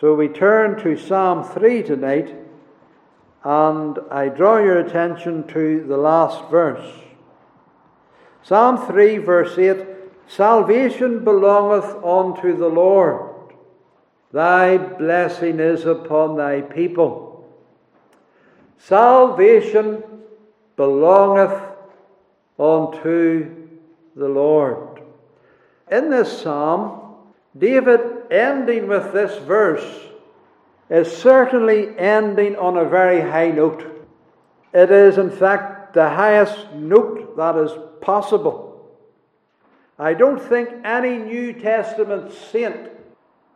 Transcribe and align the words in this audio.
So 0.00 0.14
we 0.14 0.28
turn 0.28 0.82
to 0.82 0.96
Psalm 0.96 1.44
3 1.44 1.82
tonight, 1.82 2.34
and 3.44 3.98
I 4.10 4.30
draw 4.30 4.56
your 4.56 4.78
attention 4.78 5.46
to 5.48 5.84
the 5.86 5.98
last 5.98 6.50
verse. 6.50 6.90
Psalm 8.42 8.78
3, 8.86 9.18
verse 9.18 9.58
8 9.58 9.86
Salvation 10.26 11.22
belongeth 11.22 12.02
unto 12.02 12.56
the 12.56 12.68
Lord, 12.68 13.30
thy 14.32 14.78
blessing 14.78 15.60
is 15.60 15.84
upon 15.84 16.38
thy 16.38 16.62
people. 16.62 17.46
Salvation 18.78 20.02
belongeth 20.76 21.60
unto 22.58 23.54
the 24.16 24.28
Lord. 24.28 25.02
In 25.90 26.08
this 26.08 26.40
psalm, 26.40 27.02
David 27.58 28.09
ending 28.30 28.88
with 28.88 29.12
this 29.12 29.36
verse 29.44 30.08
is 30.88 31.14
certainly 31.16 31.96
ending 31.98 32.56
on 32.56 32.76
a 32.76 32.84
very 32.84 33.20
high 33.20 33.50
note. 33.50 33.86
It 34.72 34.90
is, 34.90 35.18
in 35.18 35.30
fact, 35.30 35.94
the 35.94 36.08
highest 36.08 36.72
note 36.72 37.36
that 37.36 37.56
is 37.56 37.72
possible. 38.00 38.88
I 39.98 40.14
don't 40.14 40.40
think 40.40 40.70
any 40.84 41.18
New 41.18 41.52
Testament 41.52 42.32
saint 42.32 42.90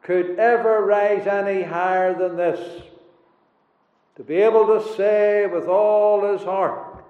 could 0.02 0.38
ever 0.38 0.84
rise 0.84 1.26
any 1.26 1.62
higher 1.62 2.14
than 2.14 2.36
this. 2.36 2.82
To 4.16 4.22
be 4.22 4.36
able 4.36 4.66
to 4.66 4.94
say 4.94 5.46
with 5.46 5.66
all 5.66 6.32
his 6.32 6.42
heart, 6.42 7.04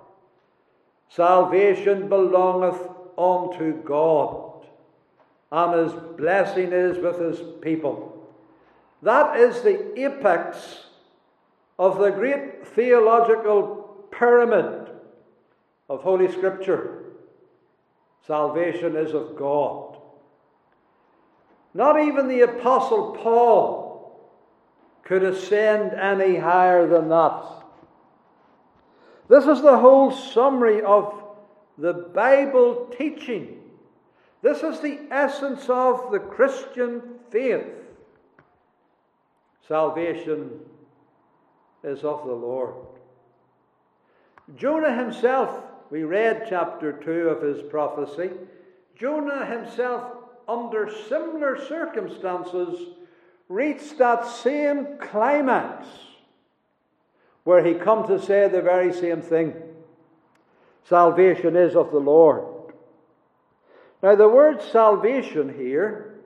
Salvation 1.10 2.08
belongeth 2.08 2.80
unto 3.16 3.80
God, 3.82 4.53
and 5.54 5.84
his 5.84 5.92
blessing 6.16 6.72
is 6.72 6.98
with 6.98 7.16
his 7.20 7.40
people. 7.60 8.28
That 9.02 9.38
is 9.38 9.62
the 9.62 9.96
apex 10.00 10.86
of 11.78 11.98
the 11.98 12.10
great 12.10 12.66
theological 12.66 14.04
pyramid 14.10 14.90
of 15.88 16.02
Holy 16.02 16.30
Scripture. 16.32 17.04
Salvation 18.26 18.96
is 18.96 19.14
of 19.14 19.36
God. 19.36 19.96
Not 21.72 22.02
even 22.02 22.26
the 22.26 22.40
Apostle 22.40 23.12
Paul 23.22 24.18
could 25.04 25.22
ascend 25.22 25.92
any 25.92 26.34
higher 26.36 26.88
than 26.88 27.08
that. 27.10 27.44
This 29.28 29.46
is 29.46 29.62
the 29.62 29.78
whole 29.78 30.10
summary 30.10 30.82
of 30.82 31.14
the 31.78 31.92
Bible 31.92 32.92
teaching. 32.98 33.60
This 34.44 34.62
is 34.62 34.80
the 34.80 35.00
essence 35.10 35.70
of 35.70 36.12
the 36.12 36.18
Christian 36.18 37.00
faith. 37.30 37.64
Salvation 39.66 40.60
is 41.82 42.04
of 42.04 42.26
the 42.26 42.34
Lord. 42.34 42.74
Jonah 44.54 44.94
himself, 44.94 45.64
we 45.88 46.02
read 46.02 46.44
chapter 46.46 46.92
2 46.92 47.30
of 47.30 47.40
his 47.40 47.62
prophecy. 47.70 48.32
Jonah 49.00 49.46
himself, 49.46 50.12
under 50.46 50.92
similar 51.08 51.58
circumstances, 51.66 52.96
reached 53.48 53.96
that 53.96 54.26
same 54.26 54.98
climax 54.98 55.86
where 57.44 57.64
he 57.64 57.72
come 57.72 58.06
to 58.08 58.20
say 58.20 58.46
the 58.46 58.60
very 58.60 58.92
same 58.92 59.22
thing. 59.22 59.54
Salvation 60.86 61.56
is 61.56 61.74
of 61.74 61.90
the 61.90 61.98
Lord. 61.98 62.53
Now, 64.04 64.16
the 64.16 64.28
word 64.28 64.60
salvation 64.60 65.54
here 65.56 66.16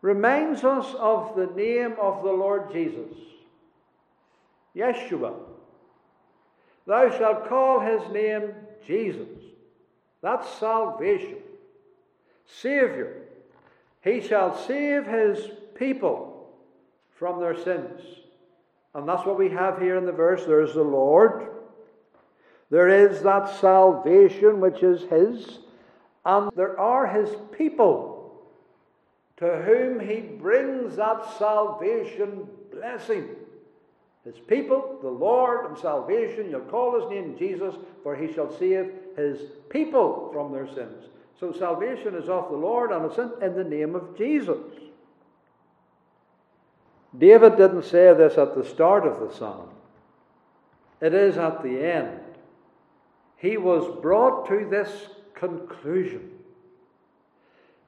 reminds 0.00 0.64
us 0.64 0.94
of 0.94 1.36
the 1.36 1.48
name 1.48 1.96
of 2.00 2.22
the 2.22 2.32
Lord 2.32 2.72
Jesus 2.72 3.14
Yeshua. 4.74 5.34
Thou 6.86 7.10
shalt 7.10 7.46
call 7.46 7.80
his 7.80 8.10
name 8.10 8.54
Jesus. 8.86 9.28
That's 10.22 10.48
salvation. 10.54 11.36
Savior. 12.46 13.20
He 14.02 14.22
shall 14.22 14.56
save 14.56 15.04
his 15.04 15.50
people 15.74 16.54
from 17.18 17.38
their 17.38 17.62
sins. 17.62 18.00
And 18.94 19.06
that's 19.06 19.26
what 19.26 19.38
we 19.38 19.50
have 19.50 19.78
here 19.78 19.98
in 19.98 20.06
the 20.06 20.12
verse. 20.12 20.46
There's 20.46 20.72
the 20.72 20.82
Lord. 20.82 21.48
There 22.70 22.88
is 22.88 23.20
that 23.24 23.60
salvation 23.60 24.62
which 24.62 24.82
is 24.82 25.02
his. 25.02 25.58
And 26.24 26.50
there 26.54 26.78
are 26.78 27.06
his 27.06 27.30
people 27.56 28.12
to 29.38 29.62
whom 29.62 29.98
he 29.98 30.20
brings 30.20 30.96
that 30.96 31.36
salvation 31.36 32.46
blessing. 32.70 33.28
His 34.24 34.38
people, 34.38 34.98
the 35.02 35.08
Lord 35.08 35.66
and 35.66 35.76
salvation, 35.76 36.48
you'll 36.48 36.60
call 36.60 37.00
his 37.00 37.10
name 37.10 37.36
Jesus, 37.36 37.74
for 38.04 38.14
he 38.14 38.32
shall 38.32 38.56
save 38.56 38.92
his 39.16 39.40
people 39.68 40.30
from 40.32 40.52
their 40.52 40.68
sins. 40.68 41.06
So 41.40 41.52
salvation 41.52 42.14
is 42.14 42.28
of 42.28 42.50
the 42.50 42.56
Lord 42.56 42.92
and 42.92 43.04
it's 43.06 43.18
in 43.18 43.54
the 43.56 43.64
name 43.64 43.96
of 43.96 44.16
Jesus. 44.16 44.58
David 47.18 47.56
didn't 47.56 47.84
say 47.84 48.14
this 48.14 48.38
at 48.38 48.54
the 48.54 48.64
start 48.64 49.04
of 49.06 49.18
the 49.18 49.36
psalm, 49.36 49.68
it 51.00 51.12
is 51.12 51.36
at 51.36 51.62
the 51.64 51.84
end. 51.84 52.20
He 53.36 53.56
was 53.56 54.00
brought 54.00 54.46
to 54.48 54.68
this 54.70 54.88
conclusion. 55.34 56.30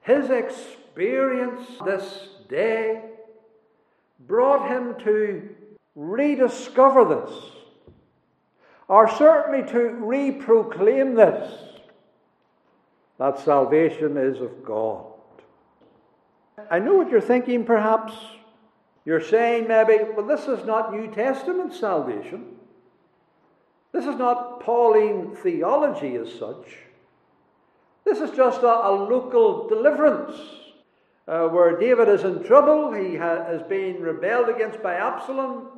His 0.01 0.29
experience 0.29 1.67
this 1.83 2.29
day 2.47 3.01
brought 4.27 4.69
him 4.69 4.95
to 5.03 5.49
rediscover 5.95 7.05
this, 7.05 7.33
or 8.87 9.09
certainly 9.09 9.67
to 9.71 9.79
reproclaim 10.05 11.15
this 11.15 11.61
that 13.17 13.39
salvation 13.39 14.17
is 14.17 14.41
of 14.41 14.63
God. 14.63 15.05
I 16.69 16.79
know 16.79 16.95
what 16.95 17.09
you're 17.09 17.21
thinking, 17.21 17.63
perhaps. 17.63 18.13
You're 19.05 19.21
saying 19.21 19.67
maybe, 19.67 20.03
well, 20.15 20.25
this 20.25 20.47
is 20.47 20.65
not 20.65 20.91
New 20.91 21.07
Testament 21.13 21.73
salvation. 21.73 22.55
This 23.91 24.05
is 24.05 24.15
not 24.15 24.61
Pauline 24.61 25.35
theology 25.35 26.15
as 26.15 26.33
such. 26.33 26.75
This 28.05 28.19
is 28.19 28.31
just 28.31 28.61
a, 28.61 28.87
a 28.87 28.91
local 28.91 29.67
deliverance 29.67 30.39
uh, 31.27 31.47
where 31.47 31.77
David 31.77 32.07
is 32.07 32.23
in 32.23 32.43
trouble. 32.43 32.93
He 32.93 33.15
ha- 33.15 33.47
is 33.49 33.63
being 33.63 33.99
rebelled 33.99 34.47
against 34.47 34.81
by 34.83 34.93
Absalom, 34.93 35.69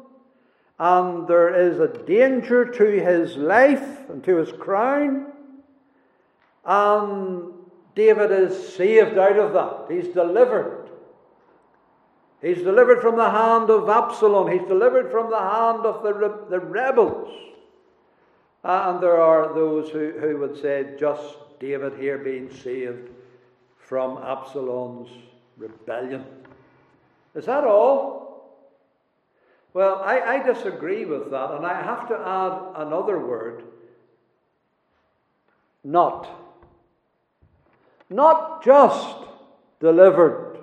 and 0.78 1.26
there 1.26 1.56
is 1.56 1.80
a 1.80 1.88
danger 1.88 2.66
to 2.66 2.86
his 2.86 3.38
life 3.38 4.10
and 4.10 4.22
to 4.26 4.36
his 4.36 4.52
crown. 4.52 5.28
And 6.66 7.54
David 7.96 8.32
is 8.32 8.76
saved 8.76 9.18
out 9.18 9.40
of 9.40 9.54
that. 9.54 9.96
He's 9.96 10.14
delivered. 10.14 10.90
He's 12.42 12.58
delivered 12.58 13.02
from 13.02 13.16
the 13.16 13.30
hand 13.30 13.70
of 13.70 13.90
Absalom. 13.90 14.52
He's 14.52 14.68
delivered 14.68 15.10
from 15.12 15.32
the 15.32 15.40
hand 15.40 15.86
of 15.86 16.04
the, 16.04 16.14
re- 16.14 16.50
the 16.50 16.60
rebels. 16.60 17.34
And 18.64 19.02
there 19.02 19.20
are 19.20 19.54
those 19.56 19.90
who, 19.90 20.12
who 20.20 20.38
would 20.40 20.62
say 20.62 20.96
just 21.00 21.38
David 21.60 21.94
here 22.00 22.18
being 22.18 22.52
saved 22.52 23.10
from 23.78 24.18
Absalom's 24.18 25.10
rebellion. 25.58 26.26
Is 27.36 27.46
that 27.46 27.64
all? 27.64 28.28
Well, 29.74 30.02
I, 30.04 30.20
I 30.20 30.44
disagree 30.44 31.06
with 31.06 31.32
that, 31.32 31.52
and 31.52 31.66
I 31.66 31.82
have 31.82 32.08
to 32.10 32.16
add 32.16 32.88
another 32.88 33.20
word 33.20 33.64
not. 35.88 36.28
Not 38.10 38.64
just 38.64 39.16
delivered 39.80 40.60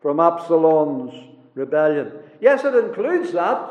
from 0.00 0.18
Absalom's 0.18 1.12
rebellion. 1.54 2.12
Yes, 2.40 2.64
it 2.64 2.74
includes 2.74 3.32
that. 3.32 3.70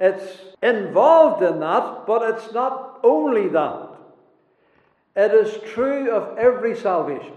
It's 0.00 0.38
involved 0.62 1.42
in 1.42 1.60
that, 1.60 2.06
but 2.06 2.22
it's 2.34 2.52
not 2.52 3.00
only 3.04 3.48
that. 3.48 3.83
It 5.16 5.32
is 5.32 5.72
true 5.72 6.10
of 6.10 6.38
every 6.38 6.76
salvation. 6.76 7.32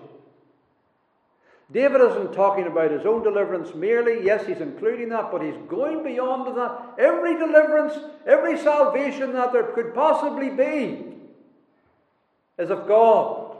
David 1.71 1.99
isn't 1.99 2.33
talking 2.33 2.65
about 2.65 2.91
his 2.91 3.05
own 3.05 3.23
deliverance 3.23 3.75
merely. 3.75 4.23
Yes, 4.25 4.45
he's 4.47 4.61
including 4.61 5.09
that, 5.09 5.31
but 5.31 5.41
he's 5.41 5.57
going 5.67 6.01
beyond 6.01 6.57
that. 6.57 6.95
Every 6.97 7.37
deliverance, 7.37 7.93
every 8.25 8.57
salvation 8.57 9.33
that 9.33 9.51
there 9.51 9.71
could 9.73 9.93
possibly 9.93 10.49
be 10.49 11.05
is 12.57 12.71
of 12.71 12.87
God. 12.87 13.57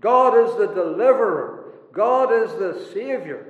God 0.00 0.36
is 0.36 0.56
the 0.56 0.66
deliverer, 0.66 1.72
God 1.92 2.32
is 2.32 2.50
the 2.58 2.88
Savior. 2.92 3.46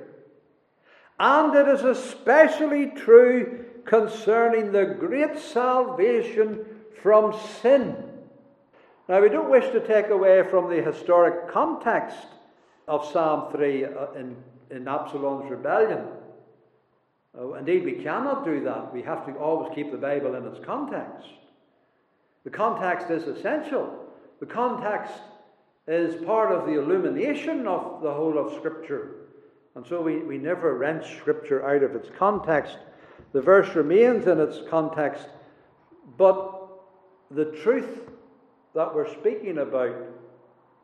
And 1.19 1.55
it 1.55 1.67
is 1.67 1.83
especially 1.83 2.91
true 2.91 3.65
concerning 3.85 4.71
the 4.71 4.85
great 4.85 5.39
salvation 5.39 6.65
from 7.01 7.37
sin. 7.61 8.14
Now, 9.07 9.21
we 9.21 9.29
don't 9.29 9.51
wish 9.51 9.71
to 9.71 9.79
take 9.79 10.09
away 10.09 10.41
from 10.49 10.67
the 10.67 10.81
historic 10.81 11.49
context 11.49 12.25
of 12.87 13.05
Psalm 13.11 13.51
3 13.51 13.85
uh, 13.85 14.11
in, 14.13 14.35
in 14.71 14.87
Absalom's 14.87 15.49
rebellion. 15.49 16.07
Uh, 17.37 17.53
indeed, 17.53 17.85
we 17.85 17.93
cannot 18.03 18.43
do 18.43 18.63
that. 18.63 18.91
We 18.91 19.03
have 19.03 19.25
to 19.27 19.33
always 19.33 19.71
keep 19.75 19.91
the 19.91 19.97
Bible 19.97 20.33
in 20.35 20.45
its 20.47 20.63
context. 20.65 21.27
The 22.45 22.49
context 22.49 23.11
is 23.11 23.27
essential. 23.27 24.07
The 24.39 24.47
context 24.47 25.13
is 25.87 26.23
part 26.25 26.51
of 26.51 26.65
the 26.65 26.79
illumination 26.79 27.67
of 27.67 28.01
the 28.01 28.11
whole 28.11 28.39
of 28.39 28.55
Scripture. 28.55 29.11
And 29.75 29.85
so 29.85 30.01
we, 30.01 30.17
we 30.19 30.39
never 30.39 30.75
wrench 30.75 31.17
Scripture 31.17 31.63
out 31.67 31.83
of 31.83 31.95
its 31.95 32.09
context. 32.17 32.77
The 33.33 33.41
verse 33.41 33.75
remains 33.75 34.25
in 34.25 34.39
its 34.39 34.59
context, 34.67 35.27
but 36.17 36.69
the 37.29 37.45
truth 37.63 38.09
that 38.75 38.93
we're 38.93 39.11
speaking 39.19 39.59
about, 39.59 39.95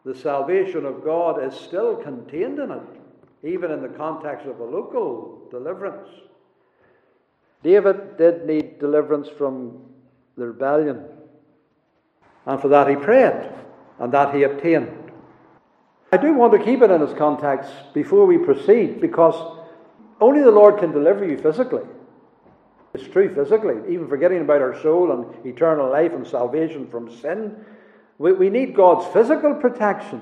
the 0.05 0.15
salvation 0.15 0.85
of 0.85 1.03
God, 1.03 1.43
is 1.43 1.53
still 1.53 1.97
contained 1.97 2.57
in 2.57 2.71
it, 2.71 2.81
even 3.43 3.69
in 3.69 3.81
the 3.81 3.89
context 3.89 4.47
of 4.47 4.59
a 4.59 4.63
local 4.63 5.47
deliverance. 5.51 6.07
David 7.63 8.17
did 8.17 8.45
need 8.45 8.79
deliverance 8.79 9.27
from 9.27 9.81
the 10.37 10.47
rebellion, 10.47 11.03
and 12.45 12.59
for 12.61 12.69
that 12.69 12.87
he 12.87 12.95
prayed, 12.95 13.51
and 13.99 14.11
that 14.13 14.33
he 14.33 14.43
obtained. 14.43 14.89
I 16.13 16.17
do 16.17 16.33
want 16.33 16.53
to 16.53 16.63
keep 16.63 16.81
it 16.81 16.89
in 16.91 17.01
its 17.01 17.13
context 17.13 17.71
before 17.93 18.25
we 18.25 18.37
proceed, 18.37 19.01
because 19.01 19.35
only 20.19 20.41
the 20.41 20.51
Lord 20.51 20.79
can 20.79 20.91
deliver 20.91 21.25
you 21.25 21.37
physically. 21.37 21.83
It's 22.93 23.07
true 23.07 23.33
physically, 23.33 23.93
even 23.93 24.07
forgetting 24.07 24.41
about 24.41 24.61
our 24.61 24.81
soul 24.81 25.11
and 25.11 25.45
eternal 25.45 25.89
life 25.89 26.13
and 26.13 26.25
salvation 26.25 26.87
from 26.87 27.13
sin. 27.19 27.65
We, 28.21 28.33
we 28.33 28.49
need 28.51 28.75
God's 28.75 29.11
physical 29.11 29.55
protection. 29.55 30.21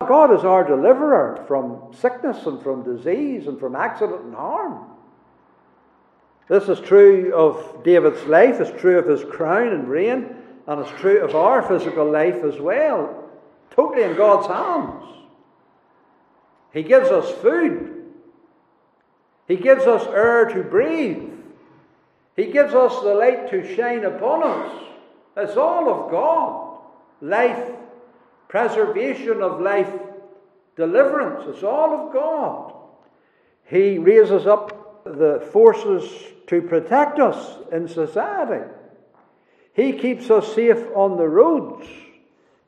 God 0.00 0.36
is 0.36 0.44
our 0.44 0.64
deliverer 0.64 1.44
from 1.46 1.92
sickness 1.92 2.44
and 2.44 2.60
from 2.60 2.82
disease 2.82 3.46
and 3.46 3.60
from 3.60 3.76
accident 3.76 4.24
and 4.24 4.34
harm. 4.34 4.84
This 6.48 6.68
is 6.68 6.80
true 6.80 7.32
of 7.36 7.84
David's 7.84 8.24
life, 8.24 8.60
it's 8.60 8.80
true 8.80 8.98
of 8.98 9.06
his 9.06 9.22
crown 9.30 9.68
and 9.68 9.86
reign, 9.86 10.34
and 10.66 10.80
it's 10.80 11.00
true 11.00 11.22
of 11.22 11.36
our 11.36 11.62
physical 11.62 12.10
life 12.10 12.42
as 12.42 12.58
well. 12.58 13.30
Totally 13.70 14.02
in 14.02 14.16
God's 14.16 14.48
hands. 14.48 15.04
He 16.72 16.82
gives 16.82 17.10
us 17.10 17.30
food. 17.40 18.06
He 19.46 19.54
gives 19.54 19.84
us 19.84 20.04
air 20.08 20.46
to 20.46 20.64
breathe. 20.64 21.30
He 22.34 22.46
gives 22.46 22.74
us 22.74 23.00
the 23.02 23.14
light 23.14 23.50
to 23.50 23.76
shine 23.76 24.04
upon 24.04 24.42
us. 24.42 24.84
It's 25.36 25.56
all 25.56 25.88
of 25.88 26.10
God. 26.10 26.67
Life, 27.20 27.72
preservation 28.48 29.42
of 29.42 29.60
life, 29.60 29.92
deliverance. 30.76 31.44
It's 31.48 31.62
all 31.62 32.06
of 32.06 32.12
God. 32.12 32.74
He 33.64 33.98
raises 33.98 34.46
up 34.46 35.04
the 35.04 35.46
forces 35.52 36.10
to 36.46 36.62
protect 36.62 37.18
us 37.18 37.58
in 37.72 37.88
society. 37.88 38.64
He 39.74 39.92
keeps 39.92 40.30
us 40.30 40.54
safe 40.54 40.84
on 40.94 41.16
the 41.16 41.28
roads. 41.28 41.86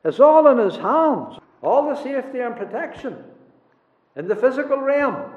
It's 0.03 0.19
all 0.19 0.47
in 0.47 0.57
His 0.57 0.77
hands. 0.77 1.39
All 1.61 1.89
the 1.89 2.01
safety 2.01 2.39
and 2.39 2.55
protection 2.55 3.23
in 4.15 4.27
the 4.27 4.35
physical 4.35 4.77
realm. 4.77 5.31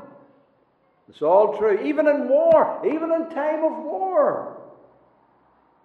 It's 1.08 1.22
all 1.22 1.58
true, 1.58 1.81
even 1.84 2.06
in 2.06 2.28
war, 2.28 2.81
even 2.87 3.12
in 3.12 3.28
time 3.28 3.62
of 3.62 3.84
war. 3.84 4.61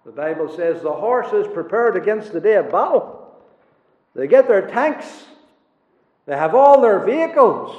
The 0.06 0.12
Bible 0.12 0.48
says 0.54 0.80
the 0.80 0.92
horse 0.92 1.32
is 1.32 1.52
prepared 1.52 1.96
against 1.96 2.32
the 2.32 2.40
day 2.40 2.56
of 2.56 2.70
battle. 2.70 3.19
They 4.20 4.26
get 4.26 4.48
their 4.48 4.68
tanks, 4.68 5.06
they 6.26 6.36
have 6.36 6.54
all 6.54 6.82
their 6.82 6.98
vehicles. 6.98 7.74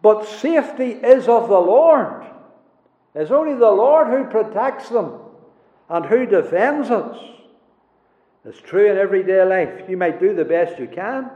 But 0.00 0.24
safety 0.24 0.92
is 0.92 1.28
of 1.28 1.50
the 1.50 1.60
Lord. 1.60 2.24
It's 3.14 3.30
only 3.30 3.52
the 3.52 3.70
Lord 3.70 4.06
who 4.06 4.24
protects 4.24 4.88
them 4.88 5.12
and 5.90 6.06
who 6.06 6.24
defends 6.24 6.90
us. 6.90 7.18
It's 8.46 8.58
true 8.58 8.90
in 8.90 8.96
everyday 8.96 9.44
life. 9.44 9.86
You 9.86 9.98
might 9.98 10.18
do 10.18 10.34
the 10.34 10.46
best 10.46 10.78
you 10.78 10.86
can. 10.86 11.30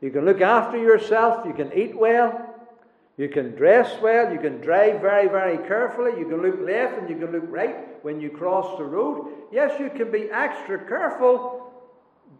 You 0.00 0.12
can 0.12 0.24
look 0.24 0.40
after 0.40 0.78
yourself. 0.78 1.44
You 1.44 1.52
can 1.52 1.72
eat 1.76 1.98
well. 1.98 2.48
You 3.16 3.28
can 3.28 3.56
dress 3.56 4.00
well, 4.00 4.32
you 4.32 4.38
can 4.38 4.60
drive 4.60 5.00
very, 5.00 5.28
very 5.28 5.56
carefully, 5.68 6.18
you 6.18 6.26
can 6.28 6.42
look 6.42 6.60
left 6.60 6.98
and 6.98 7.08
you 7.08 7.16
can 7.16 7.30
look 7.30 7.44
right 7.46 8.04
when 8.04 8.20
you 8.20 8.28
cross 8.28 8.76
the 8.76 8.82
road. 8.82 9.32
Yes, 9.52 9.78
you 9.78 9.88
can 9.88 10.10
be 10.10 10.28
extra 10.32 10.84
careful, 10.84 11.63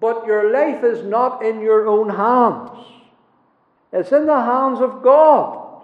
but 0.04 0.26
your 0.26 0.52
life 0.52 0.84
is 0.84 1.02
not 1.02 1.42
in 1.42 1.62
your 1.62 1.86
own 1.86 2.10
hands. 2.10 2.78
It's 3.90 4.12
in 4.12 4.26
the 4.26 4.38
hands 4.38 4.80
of 4.80 5.02
God 5.02 5.82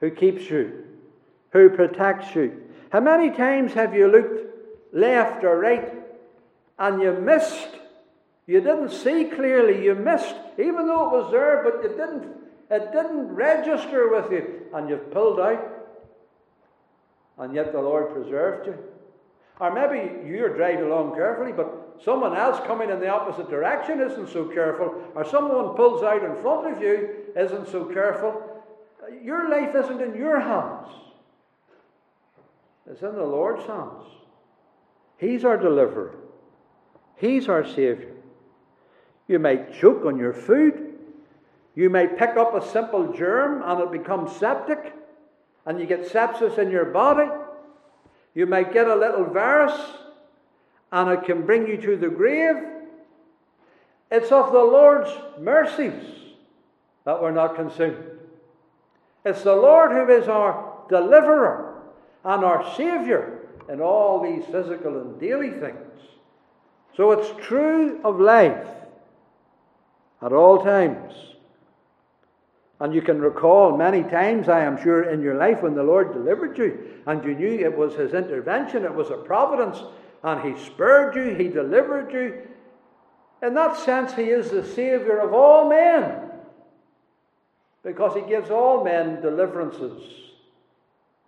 who 0.00 0.10
keeps 0.10 0.50
you, 0.50 0.84
who 1.48 1.70
protects 1.70 2.34
you. 2.34 2.60
How 2.90 3.00
many 3.00 3.30
times 3.30 3.72
have 3.72 3.94
you 3.94 4.06
looked 4.08 4.94
left 4.94 5.44
or 5.44 5.58
right 5.58 5.94
and 6.78 7.00
you 7.00 7.14
missed? 7.14 7.70
You 8.46 8.60
didn't 8.60 8.90
see 8.90 9.24
clearly, 9.24 9.82
you 9.82 9.94
missed, 9.94 10.36
even 10.58 10.86
though 10.86 11.06
it 11.06 11.22
was 11.22 11.32
there, 11.32 11.62
but 11.64 11.82
you 11.82 11.96
didn't 11.96 12.28
it 12.70 12.92
didn't 12.92 13.28
register 13.34 14.10
with 14.10 14.30
you, 14.30 14.66
and 14.74 14.90
you've 14.90 15.10
pulled 15.10 15.40
out, 15.40 15.62
and 17.38 17.54
yet 17.54 17.72
the 17.72 17.80
Lord 17.80 18.12
preserved 18.12 18.66
you. 18.66 18.76
Or 19.58 19.72
maybe 19.72 20.28
you're 20.28 20.54
driving 20.54 20.84
along 20.84 21.14
carefully, 21.14 21.52
but 21.52 21.81
someone 22.04 22.36
else 22.36 22.64
coming 22.66 22.90
in 22.90 23.00
the 23.00 23.08
opposite 23.08 23.48
direction 23.48 24.00
isn't 24.00 24.28
so 24.28 24.44
careful, 24.46 24.94
or 25.14 25.24
someone 25.24 25.76
pulls 25.76 26.02
out 26.02 26.24
in 26.24 26.34
front 26.42 26.72
of 26.72 26.82
you 26.82 27.08
isn't 27.36 27.68
so 27.68 27.84
careful. 27.86 28.62
Your 29.22 29.48
life 29.50 29.74
isn't 29.74 30.00
in 30.00 30.14
your 30.16 30.40
hands, 30.40 30.88
it's 32.90 33.02
in 33.02 33.14
the 33.14 33.24
Lord's 33.24 33.66
hands. 33.66 34.04
He's 35.18 35.44
our 35.44 35.56
deliverer, 35.56 36.14
He's 37.16 37.48
our 37.48 37.66
Savior. 37.66 38.12
You 39.28 39.38
might 39.38 39.72
choke 39.74 40.04
on 40.04 40.18
your 40.18 40.32
food. 40.32 40.88
You 41.74 41.88
may 41.88 42.06
pick 42.06 42.36
up 42.36 42.54
a 42.54 42.68
simple 42.68 43.12
germ 43.12 43.62
and 43.64 43.80
it 43.80 43.92
becomes 43.92 44.36
septic, 44.36 44.92
and 45.64 45.80
you 45.80 45.86
get 45.86 46.10
sepsis 46.10 46.58
in 46.58 46.70
your 46.70 46.86
body. 46.86 47.30
You 48.34 48.46
might 48.46 48.72
get 48.72 48.88
a 48.88 48.94
little 48.94 49.24
virus 49.24 49.72
and 50.92 51.10
it 51.10 51.24
can 51.24 51.44
bring 51.46 51.66
you 51.66 51.78
to 51.78 51.96
the 51.96 52.08
grave. 52.08 52.56
It's 54.10 54.30
of 54.30 54.52
the 54.52 54.62
Lord's 54.62 55.10
mercies 55.40 56.04
that 57.04 57.20
we're 57.20 57.32
not 57.32 57.56
consumed. 57.56 58.04
It's 59.24 59.42
the 59.42 59.56
Lord 59.56 59.92
who 59.92 60.08
is 60.12 60.28
our 60.28 60.84
deliverer 60.88 61.82
and 62.24 62.44
our 62.44 62.74
Saviour 62.76 63.38
in 63.68 63.80
all 63.80 64.22
these 64.22 64.44
physical 64.46 65.00
and 65.00 65.18
daily 65.18 65.50
things. 65.50 65.78
So 66.96 67.12
it's 67.12 67.46
true 67.46 68.00
of 68.04 68.20
life 68.20 68.66
at 70.20 70.32
all 70.32 70.62
times. 70.62 71.14
And 72.80 72.92
you 72.92 73.00
can 73.00 73.20
recall 73.20 73.76
many 73.76 74.02
times, 74.02 74.48
I 74.48 74.64
am 74.64 74.82
sure, 74.82 75.04
in 75.08 75.22
your 75.22 75.36
life 75.36 75.62
when 75.62 75.74
the 75.74 75.84
Lord 75.84 76.12
delivered 76.12 76.58
you 76.58 77.00
and 77.06 77.24
you 77.24 77.34
knew 77.34 77.60
it 77.60 77.76
was 77.76 77.94
His 77.94 78.12
intervention, 78.12 78.84
it 78.84 78.94
was 78.94 79.10
a 79.10 79.16
providence, 79.16 79.82
and 80.22 80.40
He 80.40 80.64
spared 80.64 81.14
you, 81.16 81.34
He 81.34 81.48
delivered 81.48 82.12
you. 82.12 82.48
In 83.42 83.54
that 83.54 83.76
sense, 83.76 84.14
He 84.14 84.24
is 84.24 84.50
the 84.50 84.64
Saviour 84.64 85.18
of 85.18 85.34
all 85.34 85.68
men 85.68 86.30
because 87.82 88.14
He 88.14 88.22
gives 88.22 88.50
all 88.50 88.84
men 88.84 89.20
deliverances 89.20 90.02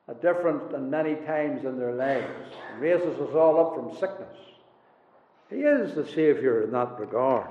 at 0.09 0.21
different 0.21 0.73
and 0.75 0.91
many 0.91 1.15
times 1.15 1.65
in 1.65 1.79
their 1.79 1.93
lives, 1.93 2.27
and 2.73 2.81
raises 2.81 3.19
us 3.19 3.35
all 3.35 3.59
up 3.59 3.75
from 3.75 3.99
sickness. 3.99 4.37
He 5.49 5.57
is 5.57 5.95
the 5.95 6.07
Saviour 6.07 6.63
in 6.63 6.73
that 6.73 6.99
regard, 6.99 7.49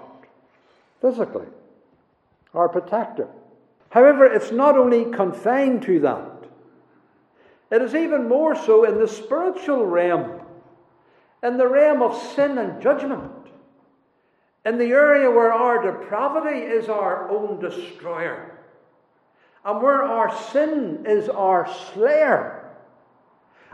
physically, 1.01 1.47
our 2.53 2.69
protector. 2.69 3.27
However, 3.89 4.25
it's 4.25 4.51
not 4.51 4.77
only 4.77 5.05
confined 5.05 5.81
to 5.83 5.99
that, 6.01 6.29
it 7.71 7.81
is 7.81 7.95
even 7.95 8.29
more 8.29 8.55
so 8.55 8.83
in 8.83 8.99
the 8.99 9.07
spiritual 9.07 9.85
realm, 9.85 10.41
in 11.43 11.57
the 11.57 11.67
realm 11.67 12.01
of 12.01 12.15
sin 12.35 12.57
and 12.57 12.81
judgment, 12.81 13.31
in 14.65 14.77
the 14.77 14.91
area 14.91 15.29
where 15.29 15.51
our 15.51 15.83
depravity 15.83 16.59
is 16.59 16.89
our 16.89 17.29
own 17.29 17.59
destroyer, 17.59 18.57
and 19.65 19.81
where 19.81 20.03
our 20.03 20.35
sin 20.51 21.05
is 21.05 21.29
our 21.29 21.67
slayer, 21.93 22.71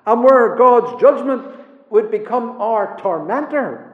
and 0.06 0.24
where 0.24 0.56
God's 0.56 1.00
judgment 1.00 1.46
would 1.90 2.12
become 2.12 2.60
our 2.62 2.98
tormentor. 3.00 3.86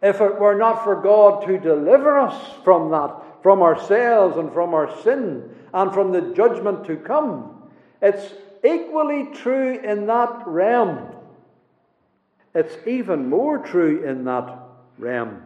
If 0.00 0.20
it 0.20 0.38
were 0.38 0.56
not 0.56 0.84
for 0.84 1.00
God 1.00 1.46
to 1.46 1.58
deliver 1.58 2.18
us 2.18 2.62
from 2.62 2.90
that 2.90 3.24
from 3.44 3.60
ourselves 3.60 4.38
and 4.38 4.50
from 4.54 4.72
our 4.72 4.90
sin 5.02 5.54
and 5.74 5.92
from 5.92 6.12
the 6.12 6.32
judgment 6.34 6.86
to 6.86 6.96
come. 6.96 7.62
It's 8.00 8.32
equally 8.64 9.28
true 9.34 9.78
in 9.78 10.06
that 10.06 10.44
realm. 10.46 11.13
It's 12.54 12.76
even 12.86 13.28
more 13.28 13.58
true 13.58 14.04
in 14.04 14.24
that 14.24 14.58
realm. 14.98 15.42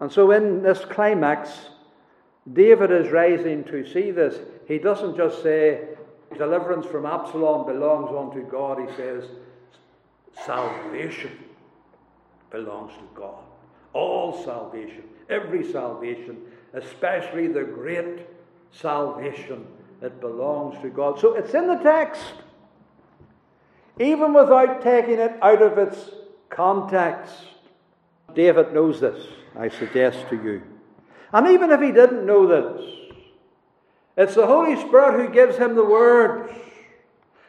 And 0.00 0.12
so, 0.12 0.32
in 0.32 0.62
this 0.62 0.84
climax, 0.84 1.50
David 2.52 2.90
is 2.90 3.10
rising 3.10 3.64
to 3.64 3.86
see 3.90 4.10
this. 4.10 4.38
He 4.68 4.78
doesn't 4.78 5.16
just 5.16 5.42
say, 5.42 5.88
deliverance 6.36 6.84
from 6.86 7.06
Absalom 7.06 7.66
belongs 7.66 8.10
unto 8.14 8.46
God. 8.50 8.86
He 8.86 8.96
says, 8.96 9.24
salvation 10.44 11.32
belongs 12.50 12.92
to 12.94 13.08
God. 13.14 13.44
All 13.94 14.44
salvation, 14.44 15.04
every 15.30 15.70
salvation, 15.70 16.38
especially 16.74 17.46
the 17.46 17.62
great 17.62 18.26
salvation 18.72 19.66
that 20.00 20.20
belongs 20.20 20.80
to 20.82 20.90
God. 20.90 21.18
So 21.18 21.34
it's 21.34 21.54
in 21.54 21.66
the 21.66 21.76
text. 21.76 22.24
Even 23.98 24.34
without 24.34 24.82
taking 24.82 25.18
it 25.18 25.36
out 25.40 25.62
of 25.62 25.78
its 25.78 26.10
context, 26.50 27.32
David 28.34 28.72
knows 28.72 29.00
this, 29.00 29.24
I 29.56 29.68
suggest 29.68 30.28
to 30.30 30.36
you. 30.36 30.62
And 31.32 31.48
even 31.48 31.70
if 31.70 31.80
he 31.80 31.92
didn't 31.92 32.26
know 32.26 32.46
this, 32.46 32.82
it's 34.16 34.34
the 34.34 34.46
Holy 34.46 34.76
Spirit 34.76 35.20
who 35.20 35.32
gives 35.32 35.56
him 35.56 35.74
the 35.74 35.84
words. 35.84 36.52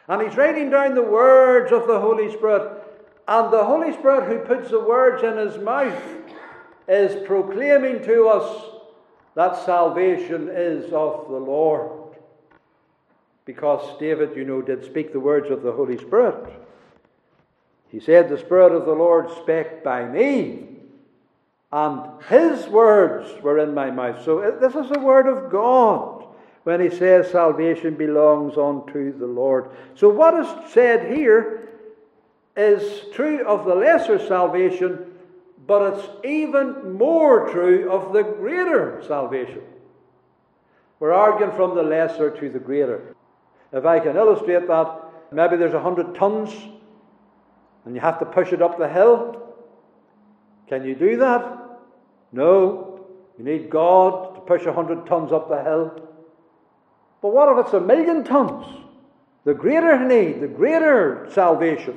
And 0.08 0.22
he's 0.22 0.36
writing 0.36 0.70
down 0.70 0.94
the 0.94 1.02
words 1.02 1.72
of 1.72 1.86
the 1.86 2.00
Holy 2.00 2.32
Spirit. 2.32 2.82
And 3.28 3.52
the 3.52 3.64
Holy 3.64 3.92
Spirit 3.92 4.28
who 4.28 4.38
puts 4.38 4.70
the 4.70 4.80
words 4.80 5.22
in 5.22 5.36
his 5.36 5.58
mouth 5.58 6.00
is 6.88 7.26
proclaiming 7.26 8.04
to 8.04 8.28
us 8.28 8.64
that 9.34 9.64
salvation 9.64 10.48
is 10.48 10.92
of 10.92 11.28
the 11.28 11.38
Lord. 11.38 11.95
Because 13.46 13.98
David, 13.98 14.36
you 14.36 14.44
know, 14.44 14.60
did 14.60 14.84
speak 14.84 15.12
the 15.12 15.20
words 15.20 15.50
of 15.50 15.62
the 15.62 15.72
Holy 15.72 15.96
Spirit. 15.96 16.52
He 17.88 18.00
said, 18.00 18.28
The 18.28 18.38
Spirit 18.38 18.72
of 18.72 18.84
the 18.84 18.92
Lord 18.92 19.30
spake 19.30 19.82
by 19.82 20.04
me, 20.04 20.66
and 21.72 22.22
his 22.28 22.66
words 22.66 23.40
were 23.42 23.58
in 23.58 23.72
my 23.72 23.90
mouth. 23.90 24.22
So 24.24 24.40
uh, 24.40 24.58
this 24.58 24.74
is 24.74 24.90
the 24.90 25.00
word 25.00 25.26
of 25.26 25.50
God 25.50 26.26
when 26.64 26.80
he 26.80 26.90
says 26.90 27.30
salvation 27.30 27.94
belongs 27.94 28.58
unto 28.58 29.16
the 29.16 29.26
Lord. 29.26 29.70
So 29.94 30.08
what 30.08 30.34
is 30.34 30.72
said 30.72 31.16
here 31.16 31.68
is 32.56 33.04
true 33.12 33.46
of 33.46 33.64
the 33.64 33.74
lesser 33.74 34.18
salvation, 34.18 35.06
but 35.66 35.94
it's 35.94 36.08
even 36.24 36.94
more 36.94 37.48
true 37.48 37.90
of 37.90 38.12
the 38.12 38.24
greater 38.24 39.02
salvation. 39.06 39.62
We're 40.98 41.12
arguing 41.12 41.52
from 41.52 41.74
the 41.76 41.82
lesser 41.82 42.30
to 42.30 42.50
the 42.50 42.58
greater. 42.58 43.15
If 43.72 43.84
I 43.84 44.00
can 44.00 44.16
illustrate 44.16 44.66
that, 44.68 45.00
maybe 45.32 45.56
there's 45.56 45.74
a 45.74 45.80
hundred 45.80 46.14
tons 46.14 46.52
and 47.84 47.94
you 47.94 48.00
have 48.00 48.18
to 48.18 48.26
push 48.26 48.52
it 48.52 48.60
up 48.60 48.78
the 48.78 48.88
hill. 48.88 49.42
Can 50.68 50.84
you 50.84 50.94
do 50.94 51.16
that? 51.18 51.80
No. 52.32 53.06
You 53.38 53.44
need 53.44 53.70
God 53.70 54.34
to 54.34 54.40
push 54.40 54.66
a 54.66 54.72
hundred 54.72 55.06
tons 55.06 55.30
up 55.30 55.48
the 55.48 55.62
hill. 55.62 56.02
But 57.22 57.32
what 57.32 57.48
if 57.56 57.66
it's 57.66 57.74
a 57.74 57.80
million 57.80 58.24
tons? 58.24 58.66
The 59.44 59.54
greater 59.54 60.04
need, 60.04 60.40
the 60.40 60.48
greater 60.48 61.28
salvation. 61.32 61.96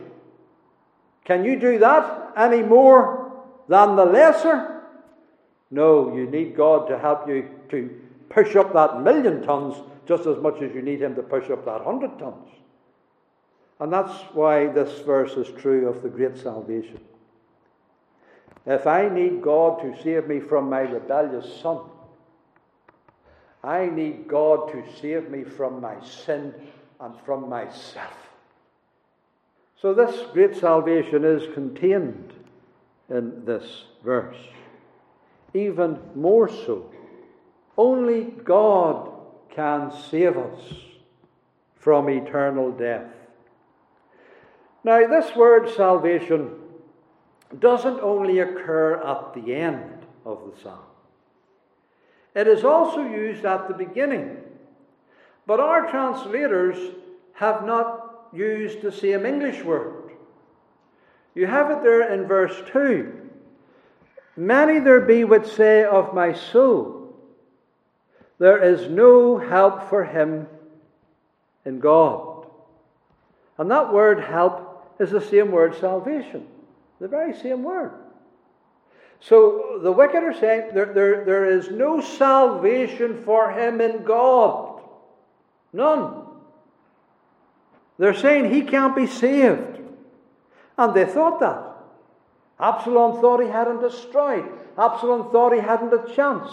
Can 1.25 1.43
you 1.43 1.59
do 1.59 1.79
that 1.79 2.33
any 2.37 2.61
more 2.61 3.43
than 3.67 3.95
the 3.95 4.05
lesser? 4.05 4.83
No, 5.71 6.15
you 6.15 6.29
need 6.29 6.55
God 6.55 6.87
to 6.87 6.99
help 6.99 7.27
you 7.27 7.49
to 7.69 7.89
push 8.29 8.55
up 8.55 8.73
that 8.73 9.01
million 9.01 9.41
tons 9.41 9.75
just 10.09 10.25
as 10.25 10.39
much 10.39 10.59
as 10.63 10.73
you 10.73 10.81
need 10.81 11.03
Him 11.03 11.13
to 11.15 11.21
push 11.21 11.51
up 11.51 11.63
that 11.65 11.81
hundred 11.81 12.17
tons. 12.17 12.49
And 13.79 13.93
that's 13.93 14.11
why 14.33 14.65
this 14.65 14.99
verse 15.01 15.33
is 15.33 15.47
true 15.61 15.87
of 15.87 16.01
the 16.01 16.09
great 16.09 16.35
salvation. 16.35 16.99
If 18.65 18.87
I 18.87 19.07
need 19.07 19.43
God 19.43 19.79
to 19.83 20.03
save 20.03 20.27
me 20.27 20.39
from 20.39 20.67
my 20.67 20.81
rebellious 20.81 21.61
son, 21.61 21.81
I 23.63 23.85
need 23.85 24.27
God 24.27 24.71
to 24.71 24.83
save 24.99 25.29
me 25.29 25.43
from 25.43 25.79
my 25.79 26.03
sin 26.03 26.55
and 26.99 27.13
from 27.23 27.47
myself. 27.47 28.31
So, 29.79 29.93
this 29.93 30.31
great 30.33 30.55
salvation 30.55 31.23
is 31.23 31.53
contained 31.53 32.33
in 33.09 33.45
this 33.45 33.85
verse. 34.03 34.37
Even 35.53 35.99
more 36.15 36.49
so, 36.49 36.91
only 37.77 38.23
God 38.43 39.18
can 39.53 39.91
save 40.09 40.37
us 40.37 40.61
from 41.75 42.09
eternal 42.09 42.71
death. 42.71 43.11
Now, 44.83 45.05
this 45.07 45.35
word 45.35 45.69
salvation 45.75 46.51
doesn't 47.59 47.99
only 47.99 48.39
occur 48.39 49.01
at 49.01 49.33
the 49.33 49.53
end 49.53 50.05
of 50.25 50.39
the 50.45 50.61
psalm, 50.61 50.79
it 52.35 52.47
is 52.47 52.63
also 52.63 53.01
used 53.01 53.45
at 53.45 53.67
the 53.67 53.73
beginning. 53.73 54.37
But 55.47 55.59
our 55.59 55.89
translators 55.89 56.77
have 57.33 57.65
not 57.65 58.29
used 58.31 58.81
the 58.81 58.91
same 58.91 59.25
English 59.25 59.63
word. 59.63 60.11
You 61.33 61.47
have 61.47 61.71
it 61.71 61.81
there 61.81 62.13
in 62.13 62.27
verse 62.27 62.55
2. 62.71 63.29
Many 64.35 64.79
there 64.79 65.01
be 65.01 65.23
which 65.23 65.47
say 65.47 65.83
of 65.83 66.13
my 66.13 66.33
soul, 66.33 66.98
There 68.39 68.63
is 68.63 68.89
no 68.89 69.37
help 69.37 69.89
for 69.89 70.05
him 70.05 70.47
in 71.65 71.79
God. 71.79 72.47
And 73.57 73.69
that 73.69 73.93
word 73.93 74.21
help 74.21 74.95
is 74.99 75.11
the 75.11 75.21
same 75.21 75.51
word 75.51 75.75
salvation, 75.75 76.47
the 76.99 77.07
very 77.07 77.33
same 77.33 77.63
word. 77.63 77.91
So 79.19 79.79
the 79.83 79.91
wicked 79.91 80.23
are 80.23 80.33
saying 80.33 80.73
there, 80.73 80.93
there, 80.93 81.25
there 81.25 81.45
is 81.51 81.69
no 81.69 81.99
salvation 81.99 83.21
for 83.25 83.51
him 83.51 83.81
in 83.81 84.03
God. 84.03 84.81
None. 85.73 86.23
They're 87.97 88.13
saying 88.13 88.53
he 88.53 88.61
can't 88.61 88.95
be 88.95 89.07
saved. 89.07 89.81
And 90.77 90.93
they 90.93 91.05
thought 91.05 91.41
that. 91.41 91.65
Absalom 92.57 93.19
thought 93.19 93.41
he 93.41 93.49
had 93.49 93.67
him 93.67 93.81
destroyed. 93.81 94.45
Absalom 94.77 95.31
thought 95.31 95.53
he 95.53 95.59
hadn't 95.59 95.93
a 95.93 96.13
chance. 96.15 96.51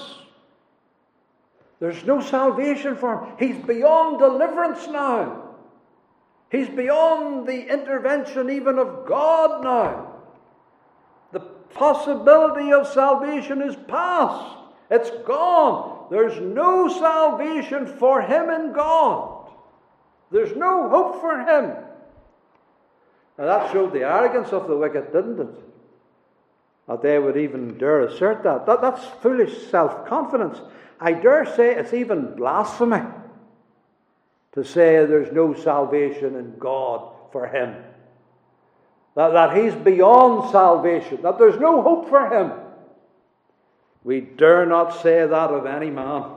There's 1.79 2.05
no 2.05 2.21
salvation 2.21 2.97
for 2.97 3.25
him. 3.25 3.33
He's 3.39 3.65
beyond 3.65 4.19
deliverance 4.19 4.87
now. 4.87 5.47
He's 6.51 6.69
beyond 6.69 7.47
the 7.47 7.73
intervention 7.73 8.51
even 8.51 8.79
of 8.79 9.07
God 9.07 9.63
now. 9.63 10.13
The 11.33 11.41
possibility 11.41 12.73
of 12.73 12.87
salvation 12.87 13.61
is 13.63 13.77
past, 13.89 14.57
it's 14.91 15.11
gone. 15.27 16.07
There's 16.11 16.41
no 16.41 16.89
salvation 16.89 17.87
for 17.87 18.23
him 18.23 18.49
in 18.49 18.73
God, 18.73 19.51
there's 20.31 20.57
no 20.57 20.89
hope 20.89 21.21
for 21.21 21.41
him. 21.41 21.77
Now 23.39 23.45
that 23.45 23.73
showed 23.73 23.93
the 23.93 24.05
arrogance 24.05 24.51
of 24.53 24.67
the 24.67 24.77
wicked, 24.77 25.13
didn't 25.13 25.41
it? 25.41 25.55
That 26.89 27.03
they 27.03 27.19
would 27.19 27.37
even 27.37 27.77
dare 27.77 28.03
assert 28.03 28.45
that. 28.45 28.65
that 28.67 28.81
that's 28.81 29.05
foolish 29.21 29.67
self 29.67 30.07
confidence. 30.07 30.59
I 31.01 31.13
dare 31.13 31.45
say 31.45 31.75
it's 31.75 31.93
even 31.93 32.35
blasphemy 32.37 33.03
to 34.53 34.65
say 34.65 35.05
there's 35.05 35.33
no 35.33 35.53
salvation 35.55 36.37
in 36.37 36.59
God 36.59 37.13
for 37.31 37.47
him. 37.47 37.77
That, 39.15 39.31
that 39.31 39.57
he's 39.57 39.75
beyond 39.75 40.51
salvation, 40.51 41.23
that 41.23 41.39
there's 41.39 41.61
no 41.61 41.83
hope 41.83 42.09
for 42.09 42.29
him. 42.29 42.53
We 44.05 44.21
dare 44.21 44.67
not 44.67 45.03
say 45.03 45.27
that 45.27 45.51
of 45.51 45.67
any 45.67 45.91
man. 45.91 46.33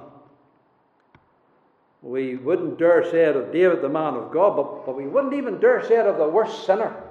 We 2.01 2.35
wouldn't 2.35 2.79
dare 2.79 3.03
say 3.03 3.25
it 3.25 3.35
of 3.35 3.51
David, 3.51 3.81
the 3.81 3.89
man 3.89 4.13
of 4.15 4.31
God, 4.31 4.55
but, 4.55 4.85
but 4.85 4.95
we 4.97 5.07
wouldn't 5.07 5.33
even 5.33 5.59
dare 5.59 5.85
say 5.85 5.99
it 5.99 6.05
of 6.05 6.17
the 6.17 6.27
worst 6.27 6.65
sinner. 6.65 7.03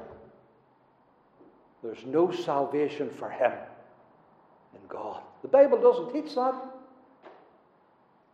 There's 1.83 2.05
no 2.07 2.31
salvation 2.31 3.11
for 3.11 3.31
him 3.31 3.52
in 3.52 4.81
God. 4.88 5.23
The 5.43 5.49
Bible 5.49 5.81
doesn't 5.81 6.12
teach 6.12 6.35
that. 6.35 6.55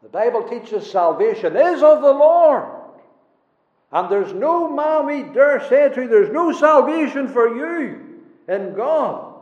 The 0.04 0.11
Bible 0.11 0.46
teaches 0.46 0.88
salvation 0.88 1.56
is 1.56 1.82
of 1.82 2.02
the 2.02 2.12
Lord. 2.12 2.68
And 3.90 4.11
there's 4.11 4.34
no 4.34 4.68
man 4.68 5.06
we 5.06 5.23
dare 5.32 5.66
say 5.66 5.88
to, 5.88 6.02
you, 6.02 6.08
there's 6.08 6.30
no 6.32 6.52
salvation 6.52 7.26
for 7.26 7.56
you 7.56 8.20
in 8.46 8.75
God. 8.75 9.34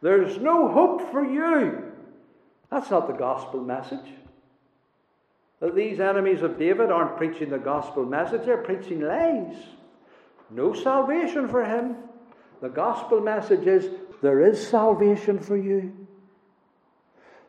There's 0.00 0.38
no 0.38 0.68
hope 0.68 1.12
for 1.12 1.22
you. 1.22 1.92
That's 2.70 2.90
not 2.90 3.08
the 3.08 3.12
gospel 3.12 3.60
message. 3.60 4.08
That 5.60 5.74
these 5.74 6.00
enemies 6.00 6.40
of 6.40 6.58
David 6.58 6.90
aren't 6.90 7.18
preaching 7.18 7.50
the 7.50 7.58
gospel 7.58 8.06
message, 8.06 8.46
they're 8.46 8.56
preaching 8.56 9.02
lies. 9.02 9.54
No 10.48 10.72
salvation 10.72 11.46
for 11.46 11.62
him. 11.62 11.96
The 12.62 12.70
gospel 12.70 13.20
message 13.20 13.66
is 13.66 13.90
there 14.22 14.40
is 14.40 14.66
salvation 14.66 15.38
for 15.38 15.58
you. 15.58 15.99